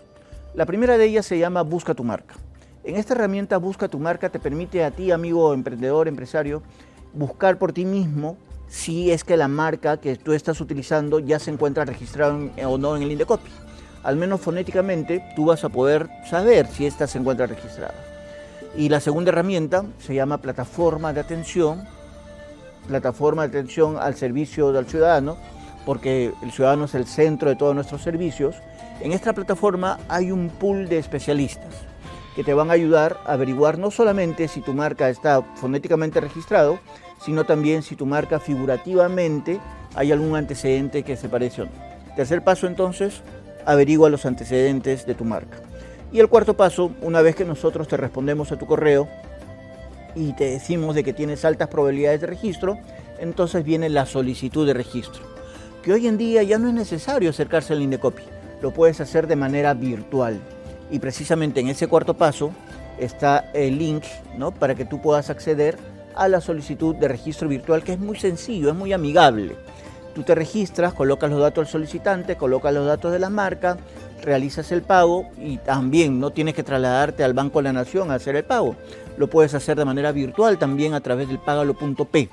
La 0.53 0.65
primera 0.65 0.97
de 0.97 1.05
ellas 1.05 1.25
se 1.25 1.39
llama 1.39 1.63
Busca 1.63 1.95
tu 1.95 2.03
marca. 2.03 2.35
En 2.83 2.97
esta 2.97 3.13
herramienta 3.13 3.57
Busca 3.57 3.87
tu 3.87 3.97
marca 3.97 4.29
te 4.29 4.39
permite 4.39 4.83
a 4.83 4.91
ti, 4.91 5.11
amigo 5.11 5.53
emprendedor, 5.53 6.07
empresario, 6.07 6.61
buscar 7.13 7.57
por 7.57 7.73
ti 7.73 7.85
mismo 7.85 8.37
si 8.67 9.11
es 9.11 9.23
que 9.23 9.37
la 9.37 9.47
marca 9.47 9.97
que 9.97 10.15
tú 10.15 10.33
estás 10.33 10.59
utilizando 10.59 11.19
ya 11.19 11.39
se 11.39 11.51
encuentra 11.51 11.85
registrada 11.85 12.37
o 12.67 12.77
no 12.77 12.95
en 12.95 13.03
el 13.03 13.11
Indecopy. 13.11 13.49
Al 14.03 14.15
menos 14.17 14.41
fonéticamente 14.41 15.23
tú 15.35 15.45
vas 15.45 15.63
a 15.63 15.69
poder 15.69 16.09
saber 16.29 16.67
si 16.67 16.85
esta 16.85 17.07
se 17.07 17.17
encuentra 17.17 17.47
registrada. 17.47 17.95
Y 18.75 18.89
la 18.89 18.99
segunda 18.99 19.29
herramienta 19.29 19.85
se 19.99 20.15
llama 20.15 20.39
plataforma 20.39 21.13
de 21.13 21.21
atención, 21.21 21.87
plataforma 22.87 23.47
de 23.47 23.59
atención 23.59 23.97
al 23.97 24.15
servicio 24.15 24.71
del 24.71 24.87
ciudadano, 24.87 25.37
porque 25.85 26.33
el 26.41 26.51
ciudadano 26.51 26.85
es 26.85 26.95
el 26.95 27.05
centro 27.05 27.49
de 27.49 27.55
todos 27.55 27.75
nuestros 27.75 28.01
servicios 28.01 28.55
en 29.01 29.11
esta 29.11 29.33
plataforma 29.33 29.99
hay 30.07 30.31
un 30.31 30.49
pool 30.49 30.87
de 30.87 30.97
especialistas 30.97 31.73
que 32.35 32.43
te 32.43 32.53
van 32.53 32.69
a 32.69 32.73
ayudar 32.73 33.17
a 33.25 33.33
averiguar 33.33 33.77
no 33.77 33.91
solamente 33.91 34.47
si 34.47 34.61
tu 34.61 34.73
marca 34.73 35.09
está 35.09 35.41
fonéticamente 35.55 36.21
registrado, 36.21 36.79
sino 37.19 37.43
también 37.43 37.83
si 37.83 37.95
tu 37.95 38.05
marca 38.05 38.39
figurativamente 38.39 39.59
hay 39.95 40.11
algún 40.11 40.35
antecedente 40.35 41.03
que 41.03 41.17
se 41.17 41.27
parece 41.27 41.63
o 41.63 41.65
no. 41.65 41.71
Tercer 42.15 42.43
paso 42.43 42.65
entonces, 42.65 43.21
averigua 43.65 44.09
los 44.09 44.25
antecedentes 44.25 45.05
de 45.05 45.15
tu 45.15 45.25
marca. 45.25 45.57
Y 46.11 46.19
el 46.19 46.29
cuarto 46.29 46.55
paso, 46.55 46.91
una 47.01 47.21
vez 47.21 47.35
que 47.35 47.45
nosotros 47.45 47.87
te 47.87 47.97
respondemos 47.97 48.51
a 48.51 48.57
tu 48.57 48.65
correo 48.65 49.07
y 50.15 50.33
te 50.33 50.45
decimos 50.45 50.95
de 50.95 51.03
que 51.03 51.13
tienes 51.13 51.43
altas 51.43 51.69
probabilidades 51.69 52.21
de 52.21 52.27
registro, 52.27 52.77
entonces 53.19 53.63
viene 53.63 53.89
la 53.89 54.05
solicitud 54.05 54.67
de 54.67 54.73
registro, 54.73 55.23
que 55.81 55.93
hoy 55.93 56.07
en 56.07 56.17
día 56.17 56.43
ya 56.43 56.59
no 56.59 56.67
es 56.67 56.73
necesario 56.73 57.29
acercarse 57.29 57.73
al 57.73 57.81
Indecopy 57.81 58.23
lo 58.63 58.71
puedes 58.71 59.01
hacer 59.01 59.27
de 59.27 59.35
manera 59.35 59.73
virtual. 59.73 60.39
Y 60.89 60.99
precisamente 60.99 61.59
en 61.59 61.67
ese 61.67 61.87
cuarto 61.87 62.15
paso 62.15 62.51
está 62.97 63.51
el 63.53 63.77
link 63.77 64.03
¿no? 64.37 64.51
para 64.51 64.73
que 64.73 64.85
tú 64.85 65.01
puedas 65.01 65.29
acceder 65.29 65.77
a 66.15 66.29
la 66.29 66.39
solicitud 66.39 66.95
de 66.95 67.09
registro 67.09 67.49
virtual, 67.49 67.83
que 67.83 67.93
es 67.93 67.99
muy 67.99 68.17
sencillo, 68.17 68.69
es 68.69 68.75
muy 68.75 68.93
amigable. 68.93 69.57
Tú 70.13 70.23
te 70.23 70.35
registras, 70.35 70.93
colocas 70.93 71.31
los 71.31 71.39
datos 71.39 71.65
del 71.65 71.71
solicitante, 71.71 72.35
colocas 72.35 72.73
los 72.73 72.85
datos 72.85 73.11
de 73.11 73.19
la 73.19 73.29
marca, 73.29 73.77
realizas 74.21 74.71
el 74.71 74.83
pago 74.83 75.25
y 75.37 75.57
también 75.57 76.19
no 76.19 76.31
tienes 76.31 76.53
que 76.53 76.63
trasladarte 76.63 77.23
al 77.23 77.33
Banco 77.33 77.59
de 77.59 77.63
la 77.63 77.73
Nación 77.73 78.11
a 78.11 78.15
hacer 78.15 78.35
el 78.35 78.43
pago. 78.43 78.75
Lo 79.17 79.27
puedes 79.27 79.53
hacer 79.53 79.77
de 79.77 79.85
manera 79.85 80.11
virtual 80.11 80.57
también 80.57 80.93
a 80.93 81.01
través 81.01 81.27
del 81.27 81.39
pagalo.p. 81.39 82.29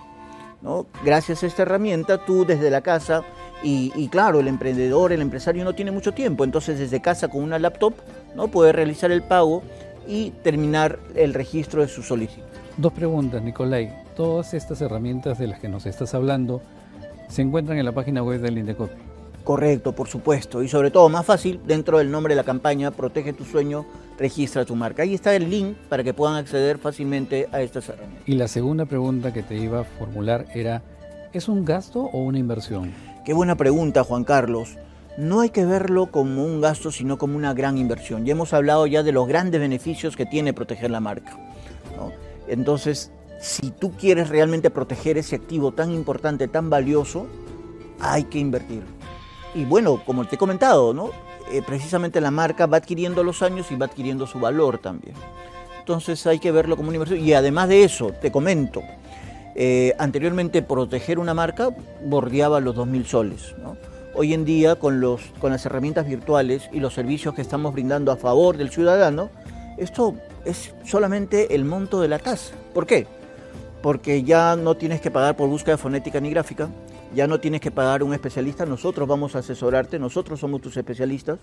¿no? 0.63 0.87
Gracias 1.05 1.43
a 1.43 1.47
esta 1.47 1.63
herramienta, 1.63 2.25
tú 2.25 2.45
desde 2.45 2.71
la 2.71 2.83
casa 2.83 3.23
y, 3.63 4.09
claro, 4.09 4.41
el 4.41 4.49
emprendedor, 4.49 5.13
el 5.13 5.21
empresario 5.21 5.65
no 5.65 5.75
tiene 5.75 5.91
mucho 5.91 6.13
tiempo, 6.13 6.45
entonces 6.45 6.79
desde 6.79 7.01
casa 7.01 7.29
con 7.29 7.43
una 7.43 7.59
laptop 7.59 7.95
¿no? 8.35 8.49
puede 8.49 8.73
realizar 8.73 9.11
el 9.11 9.23
pago 9.23 9.63
y 10.07 10.31
terminar 10.43 10.99
el 11.15 11.35
registro 11.35 11.83
de 11.83 11.89
su 11.89 12.03
solicitud. 12.03 12.43
Dos 12.77 12.93
preguntas, 12.93 13.43
Nicolai. 13.43 13.93
Todas 14.17 14.55
estas 14.55 14.81
herramientas 14.81 15.39
de 15.39 15.47
las 15.47 15.61
que 15.61 15.69
nos 15.69 15.87
estás 15.87 16.15
hablando 16.15 16.63
se 17.31 17.43
encuentran 17.43 17.79
en 17.79 17.85
la 17.85 17.93
página 17.93 18.23
web 18.23 18.41
del 18.41 18.59
Indecopi. 18.59 18.95
Correcto, 19.45 19.93
por 19.93 20.09
supuesto. 20.09 20.63
Y 20.63 20.69
sobre 20.69 20.91
todo, 20.91 21.09
más 21.09 21.25
fácil, 21.25 21.61
dentro 21.67 21.99
del 21.99 22.11
nombre 22.11 22.35
de 22.35 22.37
la 22.37 22.45
campaña, 22.45 22.91
Protege 22.91 23.33
tu 23.33 23.45
sueño, 23.45 23.87
registra 24.19 24.65
tu 24.65 24.77
marca. 24.77 25.03
Ahí 25.03 25.15
está 25.15 25.35
el 25.35 25.49
link 25.49 25.77
para 25.89 26.05
que 26.05 26.13
puedan 26.13 26.37
acceder 26.37 26.79
fácilmente 26.79 27.49
a 27.53 27.63
estas 27.63 27.89
herramientas. 27.89 28.23
Y 28.27 28.35
la 28.35 28.49
segunda 28.49 28.85
pregunta 28.85 29.33
que 29.33 29.43
te 29.43 29.57
iba 29.57 29.81
a 29.81 29.85
formular 29.85 30.47
era, 30.55 30.83
¿es 31.33 31.49
un 31.49 31.65
gasto 31.65 32.01
o 32.01 32.19
una 32.19 32.39
inversión? 32.39 32.93
Qué 33.25 33.33
buena 33.33 33.57
pregunta, 33.57 34.05
Juan 34.05 34.25
Carlos. 34.25 34.77
No 35.17 35.41
hay 35.41 35.51
que 35.51 35.65
verlo 35.65 36.11
como 36.11 36.45
un 36.45 36.61
gasto, 36.61 36.93
sino 36.93 37.19
como 37.19 37.37
una 37.37 37.55
gran 37.55 37.79
inversión. 37.79 38.25
Ya 38.25 38.33
hemos 38.33 38.53
hablado 38.53 38.87
ya 38.87 39.03
de 39.03 39.13
los 39.13 39.27
grandes 39.27 39.61
beneficios 39.61 40.17
que 40.17 40.27
tiene 40.27 40.53
proteger 40.53 40.91
la 40.91 41.01
marca. 41.01 41.37
Entonces, 42.47 43.13
si 43.41 43.71
tú 43.71 43.93
quieres 43.93 44.29
realmente 44.29 44.71
proteger 44.71 45.17
ese 45.19 45.37
activo 45.37 45.73
tan 45.73 45.91
importante, 45.91 46.47
tan 46.47 46.69
valioso, 46.69 47.27
hay 47.99 48.25
que 48.25 48.39
invertir. 48.39 48.83
Y 49.55 49.65
bueno, 49.65 50.03
como 50.05 50.27
te 50.27 50.37
he 50.37 50.39
comentado, 50.39 50.93
¿no? 50.93 51.11
Eh, 51.51 51.63
precisamente 51.67 52.21
la 52.21 52.31
marca 52.31 52.67
va 52.67 52.77
adquiriendo 52.77 53.25
los 53.25 53.43
años 53.43 53.71
y 53.71 53.77
va 53.77 53.87
adquiriendo 53.87 54.27
su 54.27 54.39
valor 54.39 54.79
también. 54.79 55.15
Entonces 55.79 56.25
hay 56.27 56.39
que 56.39 56.53
verlo 56.53 56.77
como 56.77 56.89
una 56.89 56.97
inversión. 56.97 57.19
Y 57.21 57.33
además 57.33 57.69
de 57.69 57.83
eso, 57.83 58.13
te 58.13 58.31
comento, 58.31 58.83
eh, 59.57 59.95
anteriormente 59.99 60.63
proteger 60.63 61.19
una 61.19 61.35
marca 61.35 61.71
bordeaba 62.05 62.61
los 62.61 62.77
2.000 62.77 63.05
soles. 63.07 63.55
Hoy 64.15 64.35
en 64.35 64.45
día 64.45 64.77
con, 64.77 65.01
los, 65.01 65.23
con 65.41 65.51
las 65.51 65.65
herramientas 65.65 66.07
virtuales 66.07 66.69
y 66.73 66.81
los 66.81 66.95
servicios 66.95 67.35
que 67.35 67.43
estamos 67.43 67.73
brindando 67.73 68.13
a 68.13 68.17
favor 68.17 68.57
del 68.57 68.71
ciudadano, 68.71 69.31
esto 69.79 70.15
es 70.45 70.75
solamente 70.85 71.55
el 71.55 71.65
monto 71.65 72.01
de 72.01 72.09
la 72.09 72.19
tasa. 72.19 72.55
¿Por 72.75 72.87
qué? 72.87 73.07
Porque 73.83 74.23
ya 74.23 74.57
no 74.57 74.77
tienes 74.77 75.01
que 75.01 75.11
pagar 75.11 75.37
por 75.37 75.49
búsqueda 75.49 75.79
fonética 75.79 76.21
ni 76.21 76.31
gráfica, 76.31 76.69
ya 77.15 77.27
no 77.27 77.41
tienes 77.41 77.61
que 77.61 77.71
pagar 77.71 78.03
un 78.03 78.13
especialista, 78.13 78.67
nosotros 78.67 79.09
vamos 79.09 79.35
a 79.35 79.41
asesorarte, 79.41 79.99
nosotros 79.99 80.41
somos 80.41 80.61
tus 80.61 80.77
especialistas, 80.77 81.39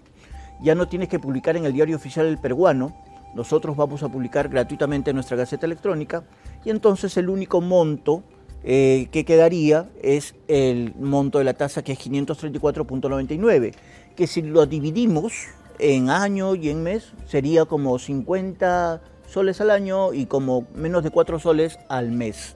ya 0.62 0.76
no 0.76 0.88
tienes 0.88 1.10
que 1.10 1.20
publicar 1.20 1.58
en 1.58 1.66
el 1.66 1.74
diario 1.74 1.96
oficial 1.96 2.26
el 2.26 2.38
peruano, 2.38 2.96
nosotros 3.36 3.76
vamos 3.76 4.04
a 4.04 4.10
publicar 4.10 4.50
gratuitamente 4.50 5.14
nuestra 5.14 5.38
gaceta 5.38 5.66
electrónica 5.66 6.24
y 6.64 6.70
entonces 6.70 7.18
el 7.18 7.30
único 7.30 7.62
monto 7.62 8.24
eh, 8.64 9.08
que 9.12 9.26
quedaría 9.26 9.90
es 10.02 10.36
el 10.48 10.94
monto 10.96 11.38
de 11.38 11.44
la 11.44 11.54
tasa 11.54 11.84
que 11.84 11.92
es 11.94 12.00
534.99, 12.00 13.74
que 14.16 14.28
si 14.28 14.42
lo 14.42 14.66
dividimos 14.66 15.34
en 15.80 16.10
año 16.10 16.56
y 16.56 16.70
en 16.70 16.84
mes 16.84 17.14
sería 17.28 17.66
como 17.66 18.00
50 18.00 19.02
soles 19.28 19.62
al 19.62 19.70
año 19.70 20.14
y 20.14 20.26
como 20.26 20.66
menos 20.74 21.04
de 21.04 21.12
4 21.12 21.40
soles 21.40 21.78
al 21.90 22.12
mes. 22.12 22.56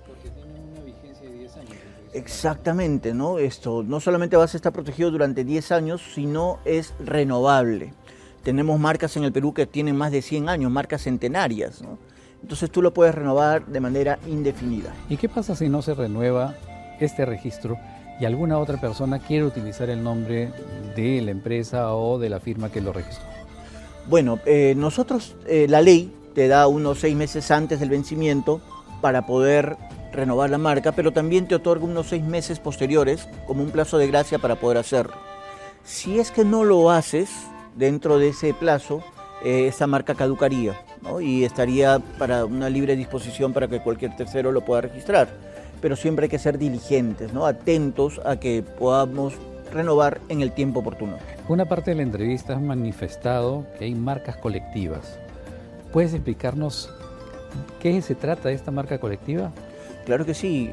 Exactamente, 2.13 3.13
¿no? 3.13 3.39
Esto 3.39 3.83
no 3.83 3.99
solamente 3.99 4.35
vas 4.35 4.53
a 4.53 4.57
estar 4.57 4.73
protegido 4.73 5.11
durante 5.11 5.45
10 5.45 5.71
años, 5.71 6.01
sino 6.13 6.59
es 6.65 6.93
renovable. 6.99 7.93
Tenemos 8.43 8.79
marcas 8.79 9.15
en 9.17 9.23
el 9.23 9.31
Perú 9.31 9.53
que 9.53 9.65
tienen 9.65 9.95
más 9.95 10.11
de 10.11 10.21
100 10.21 10.49
años, 10.49 10.71
marcas 10.71 11.03
centenarias. 11.03 11.81
Entonces 12.41 12.69
tú 12.69 12.81
lo 12.81 12.93
puedes 12.93 13.15
renovar 13.15 13.65
de 13.67 13.79
manera 13.79 14.19
indefinida. 14.27 14.93
¿Y 15.09 15.17
qué 15.17 15.29
pasa 15.29 15.55
si 15.55 15.69
no 15.69 15.81
se 15.81 15.93
renueva 15.93 16.55
este 16.99 17.25
registro 17.25 17.77
y 18.19 18.25
alguna 18.25 18.57
otra 18.57 18.79
persona 18.81 19.19
quiere 19.19 19.45
utilizar 19.45 19.89
el 19.89 20.03
nombre 20.03 20.51
de 20.95 21.21
la 21.21 21.31
empresa 21.31 21.95
o 21.95 22.19
de 22.19 22.29
la 22.29 22.39
firma 22.39 22.69
que 22.71 22.81
lo 22.81 22.91
registró? 22.91 23.25
Bueno, 24.09 24.39
eh, 24.45 24.73
nosotros, 24.75 25.35
eh, 25.45 25.67
la 25.69 25.81
ley 25.81 26.11
te 26.33 26.47
da 26.47 26.67
unos 26.67 26.99
seis 26.99 27.15
meses 27.15 27.51
antes 27.51 27.79
del 27.79 27.89
vencimiento 27.89 28.61
para 29.01 29.25
poder 29.25 29.77
renovar 30.11 30.49
la 30.49 30.57
marca, 30.57 30.91
pero 30.91 31.11
también 31.11 31.47
te 31.47 31.55
otorga 31.55 31.85
unos 31.85 32.07
seis 32.07 32.23
meses 32.23 32.59
posteriores 32.59 33.27
como 33.47 33.63
un 33.63 33.71
plazo 33.71 33.97
de 33.97 34.07
gracia 34.07 34.39
para 34.39 34.55
poder 34.55 34.77
hacerlo. 34.77 35.13
Si 35.83 36.19
es 36.19 36.31
que 36.31 36.45
no 36.45 36.63
lo 36.63 36.91
haces, 36.91 37.29
dentro 37.75 38.19
de 38.19 38.29
ese 38.29 38.53
plazo 38.53 39.03
eh, 39.43 39.67
esa 39.67 39.87
marca 39.87 40.15
caducaría 40.15 40.79
y 41.19 41.43
estaría 41.43 41.99
para 42.19 42.45
una 42.45 42.69
libre 42.69 42.95
disposición 42.95 43.53
para 43.53 43.67
que 43.67 43.79
cualquier 43.79 44.15
tercero 44.15 44.51
lo 44.51 44.61
pueda 44.61 44.81
registrar. 44.81 45.29
Pero 45.81 45.95
siempre 45.95 46.25
hay 46.25 46.29
que 46.29 46.37
ser 46.37 46.59
diligentes, 46.59 47.33
¿no? 47.33 47.47
atentos 47.47 48.21
a 48.23 48.35
que 48.35 48.61
podamos 48.61 49.33
renovar 49.73 50.21
en 50.29 50.41
el 50.41 50.51
tiempo 50.51 50.81
oportuno. 50.81 51.17
Una 51.47 51.65
parte 51.65 51.91
de 51.91 51.95
la 51.95 52.03
entrevista 52.03 52.53
has 52.53 52.61
manifestado 52.61 53.65
que 53.79 53.85
hay 53.85 53.95
marcas 53.95 54.37
colectivas. 54.37 55.17
¿Puedes 55.91 56.13
explicarnos 56.13 56.89
qué 57.81 58.01
se 58.01 58.15
trata 58.15 58.49
de 58.49 58.55
esta 58.55 58.71
marca 58.71 58.97
colectiva? 58.97 59.51
Claro 60.05 60.25
que 60.25 60.33
sí. 60.33 60.71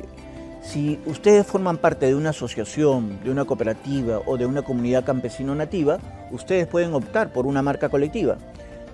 Si 0.63 1.01
ustedes 1.07 1.47
forman 1.47 1.79
parte 1.79 2.07
de 2.07 2.15
una 2.15 2.31
asociación, 2.31 3.19
de 3.25 3.31
una 3.31 3.45
cooperativa 3.45 4.21
o 4.27 4.37
de 4.37 4.47
una 4.47 4.63
comunidad 4.63 5.05
campesino 5.05 5.55
nativa, 5.55 5.99
ustedes 6.31 6.67
pueden 6.67 6.95
optar 6.95 7.33
por 7.33 7.47
una 7.47 7.63
marca 7.63 7.89
colectiva. 7.89 8.39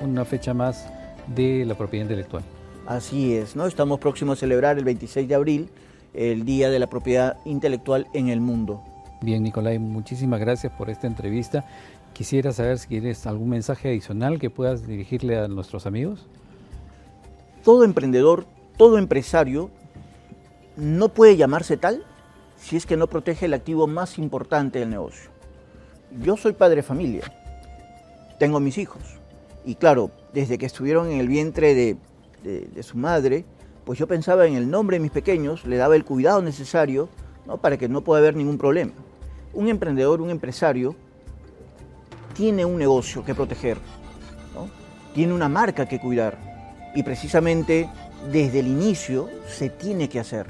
una 0.01 0.25
fecha 0.25 0.55
más 0.55 0.87
de 1.27 1.67
la 1.67 1.75
propiedad 1.75 2.05
intelectual. 2.05 2.43
Así 2.87 3.35
es, 3.35 3.57
¿no? 3.57 3.67
Estamos 3.67 3.99
próximos 3.99 4.39
a 4.39 4.41
celebrar 4.41 4.79
el 4.79 4.85
26 4.85 5.29
de 5.29 5.35
abril 5.35 5.69
el 6.15 6.47
Día 6.47 6.71
de 6.71 6.79
la 6.79 6.87
Propiedad 6.87 7.37
Intelectual 7.45 8.07
en 8.15 8.29
el 8.29 8.41
mundo. 8.41 8.83
Bien, 9.23 9.43
Nicolai, 9.43 9.79
muchísimas 9.79 10.41
gracias 10.41 10.73
por 10.73 10.91
esta 10.91 11.07
entrevista. 11.07 11.65
Quisiera 12.13 12.53
saber 12.53 12.79
si 12.79 12.89
tienes 12.89 13.27
algún 13.27 13.49
mensaje 13.49 13.89
adicional 13.89 14.39
que 14.39 14.51
puedas 14.51 14.87
dirigirle 14.87 15.39
a 15.39 15.49
nuestros 15.49 15.87
amigos. 15.87 16.27
Todo 17.65 17.85
emprendedor, 17.85 18.47
todo 18.77 18.99
empresario 18.99 19.71
no 20.77 21.09
puede 21.09 21.37
llamarse 21.37 21.77
tal 21.77 22.05
si 22.57 22.77
es 22.77 22.87
que 22.87 22.97
no 22.97 23.07
protege 23.07 23.47
el 23.47 23.55
activo 23.55 23.87
más 23.87 24.19
importante 24.19 24.79
del 24.79 24.91
negocio. 24.91 25.31
Yo 26.23 26.37
soy 26.37 26.53
padre 26.53 26.77
de 26.77 26.83
familia, 26.83 27.33
tengo 28.39 28.61
mis 28.61 28.79
hijos 28.79 29.03
y 29.65 29.75
claro, 29.75 30.11
desde 30.33 30.59
que 30.59 30.67
estuvieron 30.67 31.11
en 31.11 31.19
el 31.19 31.29
vientre 31.29 31.75
de, 31.75 31.97
de, 32.45 32.83
su 32.83 32.97
madre, 32.97 33.45
pues 33.85 33.99
yo 33.99 34.07
pensaba 34.07 34.47
en 34.47 34.55
el 34.55 34.71
nombre 34.71 34.97
de 34.97 35.03
mis 35.03 35.11
pequeños, 35.11 35.65
le 35.65 35.77
daba 35.77 35.97
el 35.97 36.05
cuidado 36.05 36.41
necesario 36.41 37.09
¿no? 37.47 37.59
para 37.59 37.77
que 37.77 37.89
no 37.89 38.03
pueda 38.03 38.21
haber 38.21 38.37
ningún 38.37 38.59
problema. 38.59 38.93
Un 39.53 39.69
emprendedor, 39.69 40.21
un 40.21 40.31
empresario, 40.31 40.95
tiene 42.35 42.65
un 42.65 42.79
negocio 42.79 43.25
que 43.25 43.35
proteger, 43.35 43.79
tiene 45.15 45.33
una 45.33 45.49
marca 45.49 45.87
que 45.87 45.99
cuidar 45.99 46.39
y 46.95 47.03
precisamente 47.03 47.89
desde 48.31 48.61
el 48.61 48.67
inicio 48.67 49.31
se 49.47 49.71
tiene 49.71 50.09
que 50.09 50.21
hacer. 50.21 50.47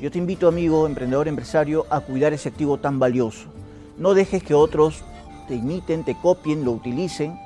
Yo 0.00 0.10
te 0.10 0.18
invito, 0.18 0.48
amigo, 0.48 0.86
emprendedor, 0.86 1.28
empresario, 1.28 1.86
a 1.90 2.00
cuidar 2.00 2.32
ese 2.32 2.48
activo 2.48 2.78
tan 2.78 2.98
valioso. 2.98 3.48
No 3.98 4.14
dejes 4.14 4.42
que 4.42 4.54
otros 4.54 5.04
te 5.48 5.54
imiten, 5.54 6.04
te 6.04 6.14
copien, 6.14 6.64
lo 6.64 6.72
utilicen. 6.72 7.38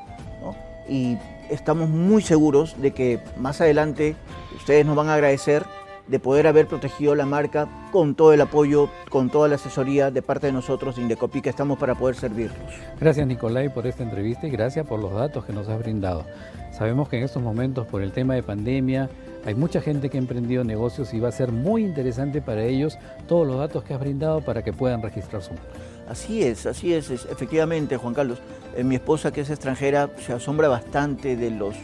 Y 0.89 1.17
estamos 1.49 1.89
muy 1.89 2.23
seguros 2.23 2.81
de 2.81 2.93
que 2.93 3.21
más 3.37 3.61
adelante 3.61 4.17
ustedes 4.57 4.85
nos 4.85 4.97
van 4.97 5.09
a 5.09 5.15
agradecer 5.15 5.65
de 6.11 6.19
poder 6.19 6.47
haber 6.47 6.67
protegido 6.67 7.15
la 7.15 7.25
marca 7.25 7.69
con 7.93 8.15
todo 8.15 8.33
el 8.33 8.41
apoyo, 8.41 8.91
con 9.09 9.31
toda 9.31 9.49
la 9.49 9.55
asesoría 9.55 10.11
de 10.11 10.23
parte 10.23 10.49
de 10.49 10.53
nosotros 10.53 10.97
de 10.97 11.03
Indecopi, 11.03 11.41
que 11.41 11.51
estamos 11.51 11.79
para 11.79 11.95
poder 11.95 12.17
servirlos. 12.17 12.57
Gracias 13.01 13.27
Nicolai 13.27 13.73
por 13.73 13.87
esta 13.87 14.03
entrevista 14.03 14.47
y 14.47 14.51
gracias 14.51 14.87
por 14.87 15.01
los 15.01 15.13
datos 15.13 15.45
que 15.45 15.53
nos 15.53 15.69
has 15.69 15.79
brindado. 15.79 16.25
Sabemos 16.73 17.09
que 17.09 17.19
en 17.19 17.25
estos 17.25 17.43
momentos, 17.43 17.87
por 17.87 18.03
el 18.03 18.13
tema 18.13 18.35
de 18.35 18.43
pandemia, 18.43 19.09
hay 19.45 19.55
mucha 19.55 19.81
gente 19.81 20.11
que 20.11 20.19
ha 20.19 20.21
emprendido 20.21 20.65
negocios 20.65 21.15
y 21.15 21.21
va 21.21 21.29
a 21.29 21.33
ser 21.33 21.53
muy 21.53 21.85
interesante 21.85 22.43
para 22.43 22.65
ellos 22.65 22.99
todos 23.29 23.47
los 23.47 23.59
datos 23.59 23.85
que 23.85 23.95
has 23.95 24.01
brindado 24.01 24.41
para 24.41 24.63
que 24.63 24.73
puedan 24.73 25.03
registrar 25.03 25.43
su 25.43 25.53
Así 26.09 26.43
es, 26.43 26.67
así 26.67 26.93
es, 26.93 27.11
efectivamente, 27.11 27.97
Juan 27.97 28.15
Carlos. 28.15 28.39
Eh, 28.77 28.83
mi 28.83 28.97
esposa, 28.97 29.33
que 29.33 29.43
es 29.43 29.51
extranjera, 29.51 30.11
se 30.19 30.33
asombra 30.33 30.67
bastante 30.67 31.37
de 31.37 31.53
los 31.53 31.77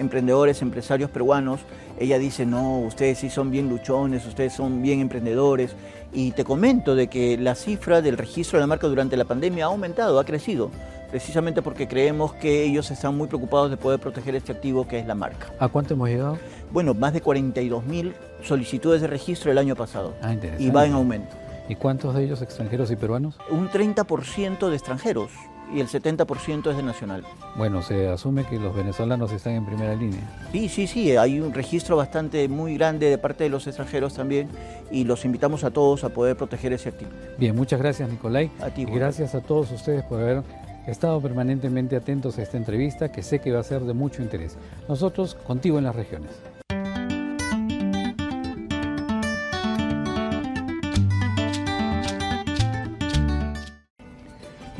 emprendedores, 0.00 0.62
empresarios 0.62 1.10
peruanos. 1.10 1.60
Ella 1.98 2.18
dice, 2.18 2.46
no, 2.46 2.80
ustedes 2.80 3.18
sí 3.18 3.30
son 3.30 3.50
bien 3.50 3.68
luchones, 3.68 4.26
ustedes 4.26 4.52
son 4.52 4.82
bien 4.82 5.00
emprendedores. 5.00 5.76
Y 6.12 6.32
te 6.32 6.42
comento 6.42 6.96
de 6.96 7.06
que 7.06 7.38
la 7.38 7.54
cifra 7.54 8.02
del 8.02 8.18
registro 8.18 8.58
de 8.58 8.62
la 8.62 8.66
marca 8.66 8.88
durante 8.88 9.16
la 9.16 9.24
pandemia 9.24 9.66
ha 9.66 9.68
aumentado, 9.68 10.18
ha 10.18 10.24
crecido 10.24 10.70
precisamente 11.10 11.60
porque 11.60 11.88
creemos 11.88 12.32
que 12.34 12.62
ellos 12.62 12.88
están 12.90 13.16
muy 13.16 13.26
preocupados 13.26 13.68
de 13.68 13.76
poder 13.76 13.98
proteger 13.98 14.36
este 14.36 14.52
activo 14.52 14.86
que 14.86 14.98
es 14.98 15.06
la 15.06 15.14
marca. 15.14 15.48
¿A 15.58 15.68
cuánto 15.68 15.94
hemos 15.94 16.08
llegado? 16.08 16.38
Bueno, 16.70 16.94
más 16.94 17.12
de 17.12 17.20
42 17.20 17.84
mil 17.84 18.14
solicitudes 18.42 19.00
de 19.00 19.08
registro 19.08 19.50
el 19.50 19.58
año 19.58 19.74
pasado. 19.74 20.14
Ah, 20.22 20.32
interesante. 20.32 20.64
Y 20.64 20.70
va 20.70 20.86
en 20.86 20.92
aumento. 20.92 21.34
¿Y 21.68 21.74
cuántos 21.74 22.14
de 22.14 22.24
ellos 22.24 22.42
extranjeros 22.42 22.90
y 22.90 22.96
peruanos? 22.96 23.36
Un 23.50 23.68
30% 23.68 24.68
de 24.68 24.76
extranjeros 24.76 25.30
y 25.72 25.80
el 25.80 25.88
70% 25.88 26.70
es 26.70 26.76
de 26.76 26.82
nacional. 26.82 27.24
Bueno, 27.56 27.82
se 27.82 28.08
asume 28.08 28.44
que 28.44 28.58
los 28.58 28.74
venezolanos 28.74 29.32
están 29.32 29.54
en 29.54 29.64
primera 29.64 29.94
línea. 29.94 30.20
Sí, 30.52 30.68
sí, 30.68 30.86
sí, 30.86 31.16
hay 31.16 31.40
un 31.40 31.52
registro 31.52 31.96
bastante 31.96 32.48
muy 32.48 32.76
grande 32.76 33.10
de 33.10 33.18
parte 33.18 33.44
de 33.44 33.50
los 33.50 33.66
extranjeros 33.66 34.14
también 34.14 34.48
y 34.90 35.04
los 35.04 35.24
invitamos 35.24 35.64
a 35.64 35.70
todos 35.70 36.04
a 36.04 36.08
poder 36.10 36.36
proteger 36.36 36.72
ese 36.72 36.88
activo. 36.90 37.10
Bien, 37.38 37.54
muchas 37.54 37.80
gracias 37.80 38.08
Nicolai. 38.08 38.50
A 38.60 38.70
ti, 38.70 38.82
y 38.82 38.84
gracias 38.86 39.34
a 39.34 39.40
todos 39.40 39.70
ustedes 39.72 40.04
por 40.04 40.20
haber 40.20 40.42
estado 40.86 41.20
permanentemente 41.20 41.96
atentos 41.96 42.38
a 42.38 42.42
esta 42.42 42.56
entrevista 42.56 43.12
que 43.12 43.22
sé 43.22 43.40
que 43.40 43.52
va 43.52 43.60
a 43.60 43.64
ser 43.64 43.82
de 43.82 43.94
mucho 43.94 44.22
interés. 44.22 44.56
Nosotros 44.88 45.36
contigo 45.46 45.78
en 45.78 45.84
las 45.84 45.94
regiones. 45.94 46.30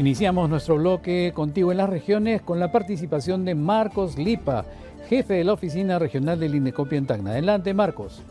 Iniciamos 0.01 0.49
nuestro 0.49 0.77
bloque 0.77 1.31
contigo 1.35 1.73
en 1.73 1.77
las 1.77 1.91
regiones 1.91 2.41
con 2.41 2.59
la 2.59 2.73
participación 2.73 3.45
de 3.45 3.55
Marcos 3.55 4.17
Lipa, 4.17 4.65
jefe 5.11 5.35
de 5.35 5.45
la 5.45 5.53
Oficina 5.53 5.99
Regional 5.99 6.41
del 6.41 6.55
Indecopia 6.55 6.97
en 6.97 7.07
Tacna. 7.07 7.33
Adelante, 7.33 7.75
Marcos. 7.75 8.23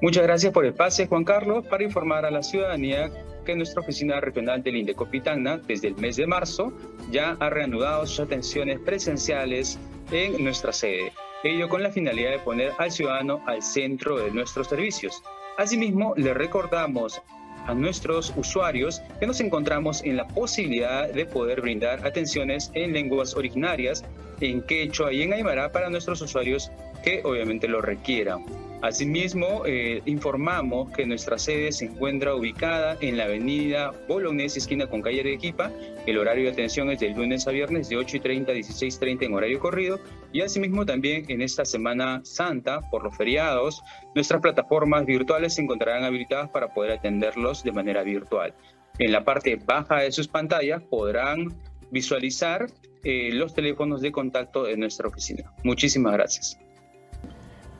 Muchas 0.00 0.22
gracias 0.22 0.50
por 0.50 0.64
el 0.64 0.72
pase, 0.72 1.06
Juan 1.06 1.24
Carlos, 1.24 1.66
para 1.66 1.84
informar 1.84 2.24
a 2.24 2.30
la 2.30 2.42
ciudadanía 2.42 3.10
que 3.44 3.54
nuestra 3.56 3.82
oficina 3.82 4.22
regional 4.22 4.62
del 4.62 4.76
Indecopitana, 4.76 5.58
desde 5.58 5.88
el 5.88 5.96
mes 5.96 6.16
de 6.16 6.26
marzo, 6.26 6.72
ya 7.10 7.36
ha 7.40 7.50
reanudado 7.50 8.06
sus 8.06 8.20
atenciones 8.20 8.80
presenciales 8.80 9.78
en 10.12 10.42
nuestra 10.42 10.72
sede, 10.72 11.12
ello 11.44 11.68
con 11.68 11.82
la 11.82 11.90
finalidad 11.90 12.30
de 12.30 12.38
poner 12.38 12.72
al 12.78 12.90
ciudadano 12.90 13.42
al 13.44 13.60
centro 13.60 14.16
de 14.16 14.30
nuestros 14.30 14.68
servicios. 14.68 15.22
Asimismo, 15.58 16.14
le 16.16 16.32
recordamos 16.32 17.20
a 17.68 17.74
nuestros 17.74 18.32
usuarios 18.36 19.02
que 19.20 19.26
nos 19.26 19.40
encontramos 19.40 20.02
en 20.02 20.16
la 20.16 20.26
posibilidad 20.26 21.08
de 21.12 21.26
poder 21.26 21.60
brindar 21.60 22.04
atenciones 22.04 22.70
en 22.74 22.92
lenguas 22.92 23.36
originarias, 23.36 24.04
en 24.40 24.62
quechua 24.62 25.12
y 25.12 25.22
en 25.22 25.34
aymara 25.34 25.70
para 25.70 25.90
nuestros 25.90 26.20
usuarios 26.22 26.72
que 27.04 27.20
obviamente 27.24 27.68
lo 27.68 27.82
requieran. 27.82 28.44
Asimismo, 28.80 29.64
eh, 29.66 30.02
informamos 30.04 30.92
que 30.92 31.04
nuestra 31.04 31.36
sede 31.36 31.72
se 31.72 31.86
encuentra 31.86 32.36
ubicada 32.36 32.96
en 33.00 33.16
la 33.16 33.24
avenida 33.24 33.92
Bolognesi, 34.06 34.60
esquina 34.60 34.86
con 34.86 35.02
calle 35.02 35.20
Arequipa. 35.20 35.72
El 36.06 36.16
horario 36.16 36.44
de 36.44 36.52
atención 36.52 36.88
es 36.90 37.00
de 37.00 37.10
lunes 37.10 37.48
a 37.48 37.50
viernes 37.50 37.88
de 37.88 37.96
8 37.96 38.18
y 38.18 38.20
30 38.20 38.52
a 38.52 38.54
16 38.54 39.00
30 39.00 39.24
en 39.24 39.34
horario 39.34 39.58
corrido. 39.58 39.98
Y 40.32 40.42
asimismo 40.42 40.86
también 40.86 41.24
en 41.28 41.42
esta 41.42 41.64
Semana 41.64 42.20
Santa, 42.22 42.80
por 42.88 43.02
los 43.02 43.16
feriados, 43.16 43.82
nuestras 44.14 44.40
plataformas 44.40 45.04
virtuales 45.06 45.54
se 45.54 45.62
encontrarán 45.62 46.04
habilitadas 46.04 46.48
para 46.50 46.72
poder 46.72 46.92
atenderlos 46.92 47.64
de 47.64 47.72
manera 47.72 48.04
virtual. 48.04 48.54
En 49.00 49.10
la 49.10 49.24
parte 49.24 49.56
baja 49.56 50.02
de 50.02 50.12
sus 50.12 50.28
pantallas 50.28 50.84
podrán 50.84 51.52
visualizar 51.90 52.68
eh, 53.02 53.30
los 53.32 53.54
teléfonos 53.54 54.02
de 54.02 54.12
contacto 54.12 54.62
de 54.62 54.76
nuestra 54.76 55.08
oficina. 55.08 55.52
Muchísimas 55.64 56.12
gracias. 56.12 56.58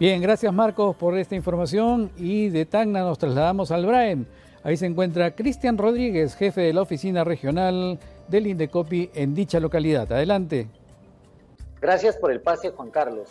Bien, 0.00 0.22
gracias 0.22 0.52
Marcos 0.54 0.94
por 0.94 1.18
esta 1.18 1.34
información 1.34 2.12
y 2.16 2.50
de 2.50 2.66
Tacna 2.66 3.00
nos 3.00 3.18
trasladamos 3.18 3.72
al 3.72 3.84
Braem. 3.84 4.26
Ahí 4.62 4.76
se 4.76 4.86
encuentra 4.86 5.34
Cristian 5.34 5.76
Rodríguez, 5.76 6.36
jefe 6.36 6.60
de 6.60 6.72
la 6.72 6.82
oficina 6.82 7.24
regional 7.24 7.98
del 8.28 8.46
Indecopi 8.46 9.10
en 9.12 9.34
dicha 9.34 9.58
localidad. 9.58 10.12
Adelante. 10.12 10.68
Gracias 11.80 12.16
por 12.16 12.30
el 12.30 12.40
pase, 12.40 12.70
Juan 12.70 12.90
Carlos. 12.90 13.30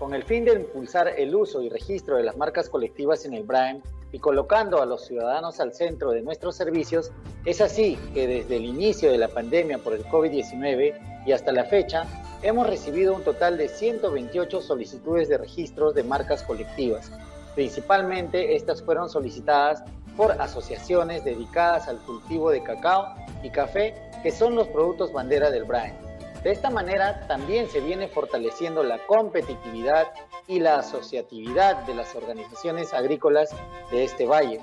Con 0.00 0.12
el 0.12 0.24
fin 0.24 0.44
de 0.44 0.54
impulsar 0.54 1.12
el 1.16 1.32
uso 1.32 1.62
y 1.62 1.68
registro 1.68 2.16
de 2.16 2.24
las 2.24 2.36
marcas 2.36 2.68
colectivas 2.68 3.24
en 3.24 3.34
el 3.34 3.44
Braem 3.44 3.80
y 4.10 4.18
colocando 4.18 4.82
a 4.82 4.86
los 4.86 5.06
ciudadanos 5.06 5.60
al 5.60 5.74
centro 5.74 6.10
de 6.10 6.22
nuestros 6.22 6.56
servicios, 6.56 7.12
es 7.44 7.60
así 7.60 7.96
que 8.14 8.26
desde 8.26 8.56
el 8.56 8.64
inicio 8.64 9.12
de 9.12 9.18
la 9.18 9.28
pandemia 9.28 9.78
por 9.78 9.92
el 9.92 10.04
COVID-19 10.06 11.24
y 11.24 11.30
hasta 11.30 11.52
la 11.52 11.66
fecha, 11.66 12.04
hemos 12.42 12.66
recibido 12.66 13.14
un 13.14 13.22
total 13.22 13.58
de 13.58 13.68
128 13.68 14.62
solicitudes 14.62 15.28
de 15.28 15.38
registros 15.38 15.94
de 15.94 16.02
marcas 16.02 16.42
colectivas. 16.42 17.10
Principalmente 17.54 18.56
estas 18.56 18.82
fueron 18.82 19.10
solicitadas 19.10 19.82
por 20.16 20.32
asociaciones 20.40 21.24
dedicadas 21.24 21.88
al 21.88 21.98
cultivo 21.98 22.50
de 22.50 22.62
cacao 22.62 23.14
y 23.42 23.50
café, 23.50 23.94
que 24.22 24.30
son 24.30 24.54
los 24.54 24.68
productos 24.68 25.12
bandera 25.12 25.50
del 25.50 25.64
Brain. 25.64 25.94
De 26.42 26.50
esta 26.52 26.70
manera 26.70 27.26
también 27.26 27.68
se 27.68 27.80
viene 27.80 28.08
fortaleciendo 28.08 28.82
la 28.82 28.98
competitividad 29.06 30.08
y 30.46 30.60
la 30.60 30.78
asociatividad 30.78 31.84
de 31.86 31.94
las 31.94 32.14
organizaciones 32.14 32.94
agrícolas 32.94 33.50
de 33.90 34.04
este 34.04 34.26
valle. 34.26 34.60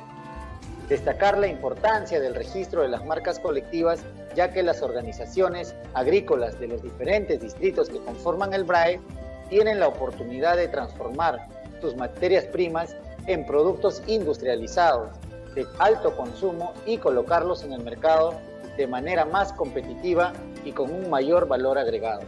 Destacar 0.89 1.37
la 1.37 1.47
importancia 1.47 2.19
del 2.19 2.33
registro 2.33 2.81
de 2.81 2.87
las 2.87 3.05
marcas 3.05 3.39
colectivas 3.39 3.99
ya 4.37 4.51
que 4.51 4.61
las 4.61 4.83
organizaciones 4.83 5.73
agrícolas 5.95 6.59
de 6.59 6.67
los 6.67 6.83
diferentes 6.83 7.41
distritos 7.41 7.89
que 7.89 7.97
conforman 7.97 8.53
el 8.53 8.65
BRAE 8.65 9.01
tienen 9.49 9.79
la 9.79 9.87
oportunidad 9.87 10.57
de 10.57 10.67
transformar 10.67 11.47
sus 11.81 11.95
materias 11.95 12.45
primas 12.45 12.95
en 13.25 13.47
productos 13.47 14.03
industrializados 14.05 15.09
de 15.55 15.65
alto 15.79 16.15
consumo 16.15 16.73
y 16.85 16.99
colocarlos 16.99 17.63
en 17.63 17.73
el 17.73 17.81
mercado 17.81 18.35
de 18.77 18.85
manera 18.85 19.25
más 19.25 19.51
competitiva 19.53 20.33
y 20.63 20.71
con 20.71 20.93
un 20.93 21.09
mayor 21.09 21.47
valor 21.47 21.79
agregado. 21.79 22.21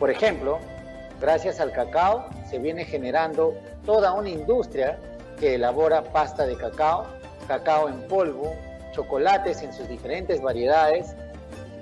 Por 0.00 0.10
ejemplo, 0.10 0.58
gracias 1.20 1.60
al 1.60 1.70
cacao 1.70 2.26
se 2.50 2.58
viene 2.58 2.84
generando 2.84 3.54
toda 3.86 4.12
una 4.12 4.28
industria 4.28 4.98
que 5.38 5.54
elabora 5.54 6.02
pasta 6.02 6.46
de 6.46 6.56
cacao, 6.56 7.06
cacao 7.46 7.88
en 7.88 8.08
polvo, 8.08 8.56
chocolates 8.92 9.62
en 9.62 9.72
sus 9.72 9.88
diferentes 9.88 10.40
variedades, 10.40 11.16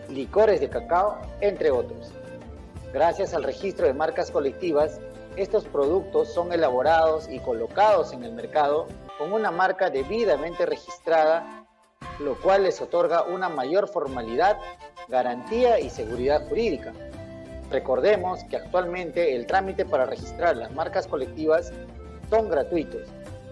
licores 0.09 0.61
de 0.61 0.69
cacao, 0.69 1.19
entre 1.41 1.71
otros. 1.71 2.13
Gracias 2.93 3.35
al 3.35 3.45
registro 3.45 3.87
de 3.87 3.95
marcas 3.95 4.31
colectivas, 4.31 5.01
estos 5.37 5.65
productos 5.65 6.33
son 6.33 6.53
elaborados 6.53 7.29
y 7.29 7.39
colocados 7.39 8.13
en 8.13 8.25
el 8.25 8.33
mercado 8.33 8.89
con 9.17 9.33
una 9.33 9.51
marca 9.51 9.91
debidamente 9.91 10.67
registrada, 10.67 11.67
lo 12.19 12.35
cual 12.41 12.65
les 12.65 12.81
otorga 12.81 13.23
una 13.23 13.49
mayor 13.49 13.87
formalidad, 13.89 14.59
garantía 15.09 15.79
y 15.79 15.89
seguridad 15.89 16.49
jurídica. 16.49 16.93
Recordemos 17.71 18.43
que 18.45 18.57
actualmente 18.57 19.37
el 19.37 19.47
trámite 19.47 19.85
para 19.85 20.07
registrar 20.07 20.57
las 20.57 20.73
marcas 20.73 21.07
colectivas 21.07 21.73
son 22.29 22.49
gratuitos, 22.49 23.03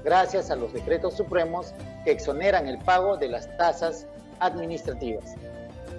gracias 0.04 0.50
a 0.50 0.56
los 0.56 0.72
decretos 0.72 1.14
supremos 1.14 1.74
que 2.04 2.12
exoneran 2.12 2.66
el 2.66 2.78
pago 2.78 3.16
de 3.16 3.28
las 3.28 3.56
tasas 3.56 4.06
administrativas. 4.40 5.34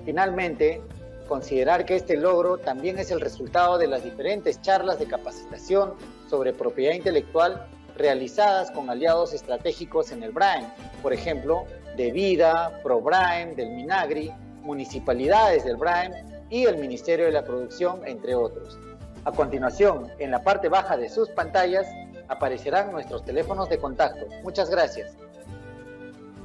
Finalmente, 0.06 0.82
considerar 1.28 1.86
que 1.86 1.96
este 1.96 2.18
logro 2.18 2.58
también 2.58 2.98
es 2.98 3.12
el 3.12 3.22
resultado 3.22 3.78
de 3.78 3.88
las 3.88 4.04
diferentes 4.04 4.62
charlas 4.62 5.00
de 5.00 5.06
capacitación 5.06 5.94
sobre 6.30 6.54
propiedad 6.54 6.96
intelectual 6.96 7.68
realizadas 7.96 8.72
con 8.72 8.90
aliados 8.90 9.34
estratégicos 9.34 10.12
en 10.12 10.24
el 10.24 10.32
BRAEM, 10.32 10.66
por 11.02 11.14
ejemplo, 11.14 11.66
de 11.98 12.12
Vida, 12.12 12.80
ProBRAEM, 12.82 13.56
del 13.56 13.70
Minagri, 13.72 14.32
municipalidades 14.64 15.66
del 15.66 15.76
BRAEM 15.76 16.14
y 16.50 16.66
el 16.66 16.78
Ministerio 16.78 17.26
de 17.26 17.32
la 17.32 17.44
Producción, 17.44 18.02
entre 18.08 18.36
otros. 18.36 18.80
A 19.26 19.32
continuación, 19.32 20.08
en 20.18 20.32
la 20.32 20.42
parte 20.42 20.70
baja 20.70 20.96
de 20.98 21.10
sus 21.10 21.30
pantallas 21.30 21.86
aparecerán 22.30 22.92
nuestros 22.92 23.26
teléfonos 23.26 23.68
de 23.68 23.80
contacto. 23.80 24.28
Muchas 24.44 24.70
gracias. 24.70 25.12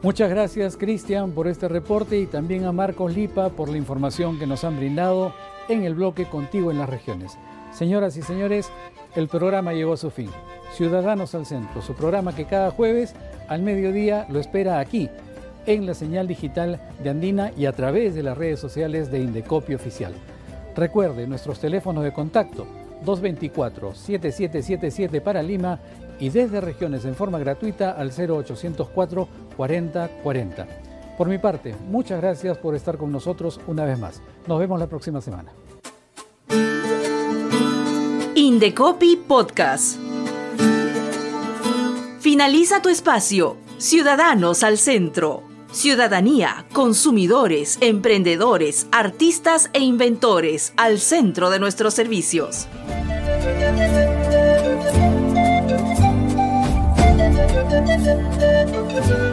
Muchas 0.02 0.28
gracias 0.28 0.76
Cristian 0.76 1.32
por 1.32 1.46
este 1.46 1.66
reporte 1.68 2.18
y 2.18 2.26
también 2.26 2.64
a 2.64 2.72
Marcos 2.72 3.14
Lipa 3.14 3.48
por 3.50 3.70
la 3.70 3.78
información 3.78 4.38
que 4.38 4.46
nos 4.46 4.64
han 4.64 4.76
brindado 4.76 5.32
en 5.68 5.84
el 5.84 5.94
bloque 5.94 6.26
Contigo 6.26 6.70
en 6.70 6.78
las 6.78 6.90
Regiones. 6.90 7.38
Señoras 7.72 8.16
y 8.16 8.22
señores, 8.22 8.70
el 9.14 9.28
programa 9.28 9.72
llegó 9.72 9.94
a 9.94 9.96
su 9.96 10.10
fin. 10.10 10.30
Ciudadanos 10.74 11.34
al 11.34 11.46
Centro, 11.46 11.80
su 11.80 11.94
programa 11.94 12.34
que 12.34 12.44
cada 12.44 12.70
jueves 12.70 13.14
al 13.48 13.62
mediodía 13.62 14.26
lo 14.28 14.40
espera 14.40 14.78
aquí, 14.78 15.08
en 15.66 15.86
la 15.86 15.94
señal 15.94 16.26
digital 16.26 16.80
de 17.02 17.10
Andina 17.10 17.52
y 17.56 17.66
a 17.66 17.72
través 17.72 18.14
de 18.14 18.22
las 18.22 18.36
redes 18.36 18.60
sociales 18.60 19.10
de 19.10 19.20
Indecopio 19.20 19.76
Oficial. 19.76 20.12
Recuerde 20.76 21.26
nuestros 21.26 21.60
teléfonos 21.60 22.04
de 22.04 22.12
contacto 22.12 22.66
224-7777 23.04 25.20
para 25.20 25.42
Lima 25.42 25.80
y 26.18 26.30
desde 26.30 26.61
regiones 26.61 27.04
en 27.04 27.14
forma 27.14 27.38
gratuita 27.38 27.92
al 27.92 28.11
0804 28.11 29.28
40 29.57 30.09
40. 30.22 30.66
Por 31.16 31.28
mi 31.28 31.38
parte, 31.38 31.74
muchas 31.88 32.20
gracias 32.20 32.59
por 32.59 32.74
estar 32.74 32.98
con 32.98 33.12
nosotros 33.12 33.61
una 33.66 33.85
vez 33.85 33.98
más. 33.98 34.20
Nos 34.46 34.59
vemos 34.59 34.78
la 34.80 34.88
próxima 34.88 35.20
semana. 35.20 35.52
Indecopi 38.35 39.16
Podcast. 39.16 39.98
Finaliza 42.20 42.83
tu 42.83 42.88
espacio. 42.88 43.57
Ciudadanos 43.78 44.64
al 44.64 44.78
centro. 44.78 45.42
Ciudadanía, 45.70 46.66
consumidores, 46.72 47.78
emprendedores, 47.80 48.87
artistas 48.92 49.70
e 49.72 49.80
inventores 49.80 50.72
al 50.76 51.00
centro 51.00 51.50
de 51.50 51.59
nuestros 51.59 51.94
servicios. 51.94 52.68
Thank 53.76 53.90
you. 59.10 59.23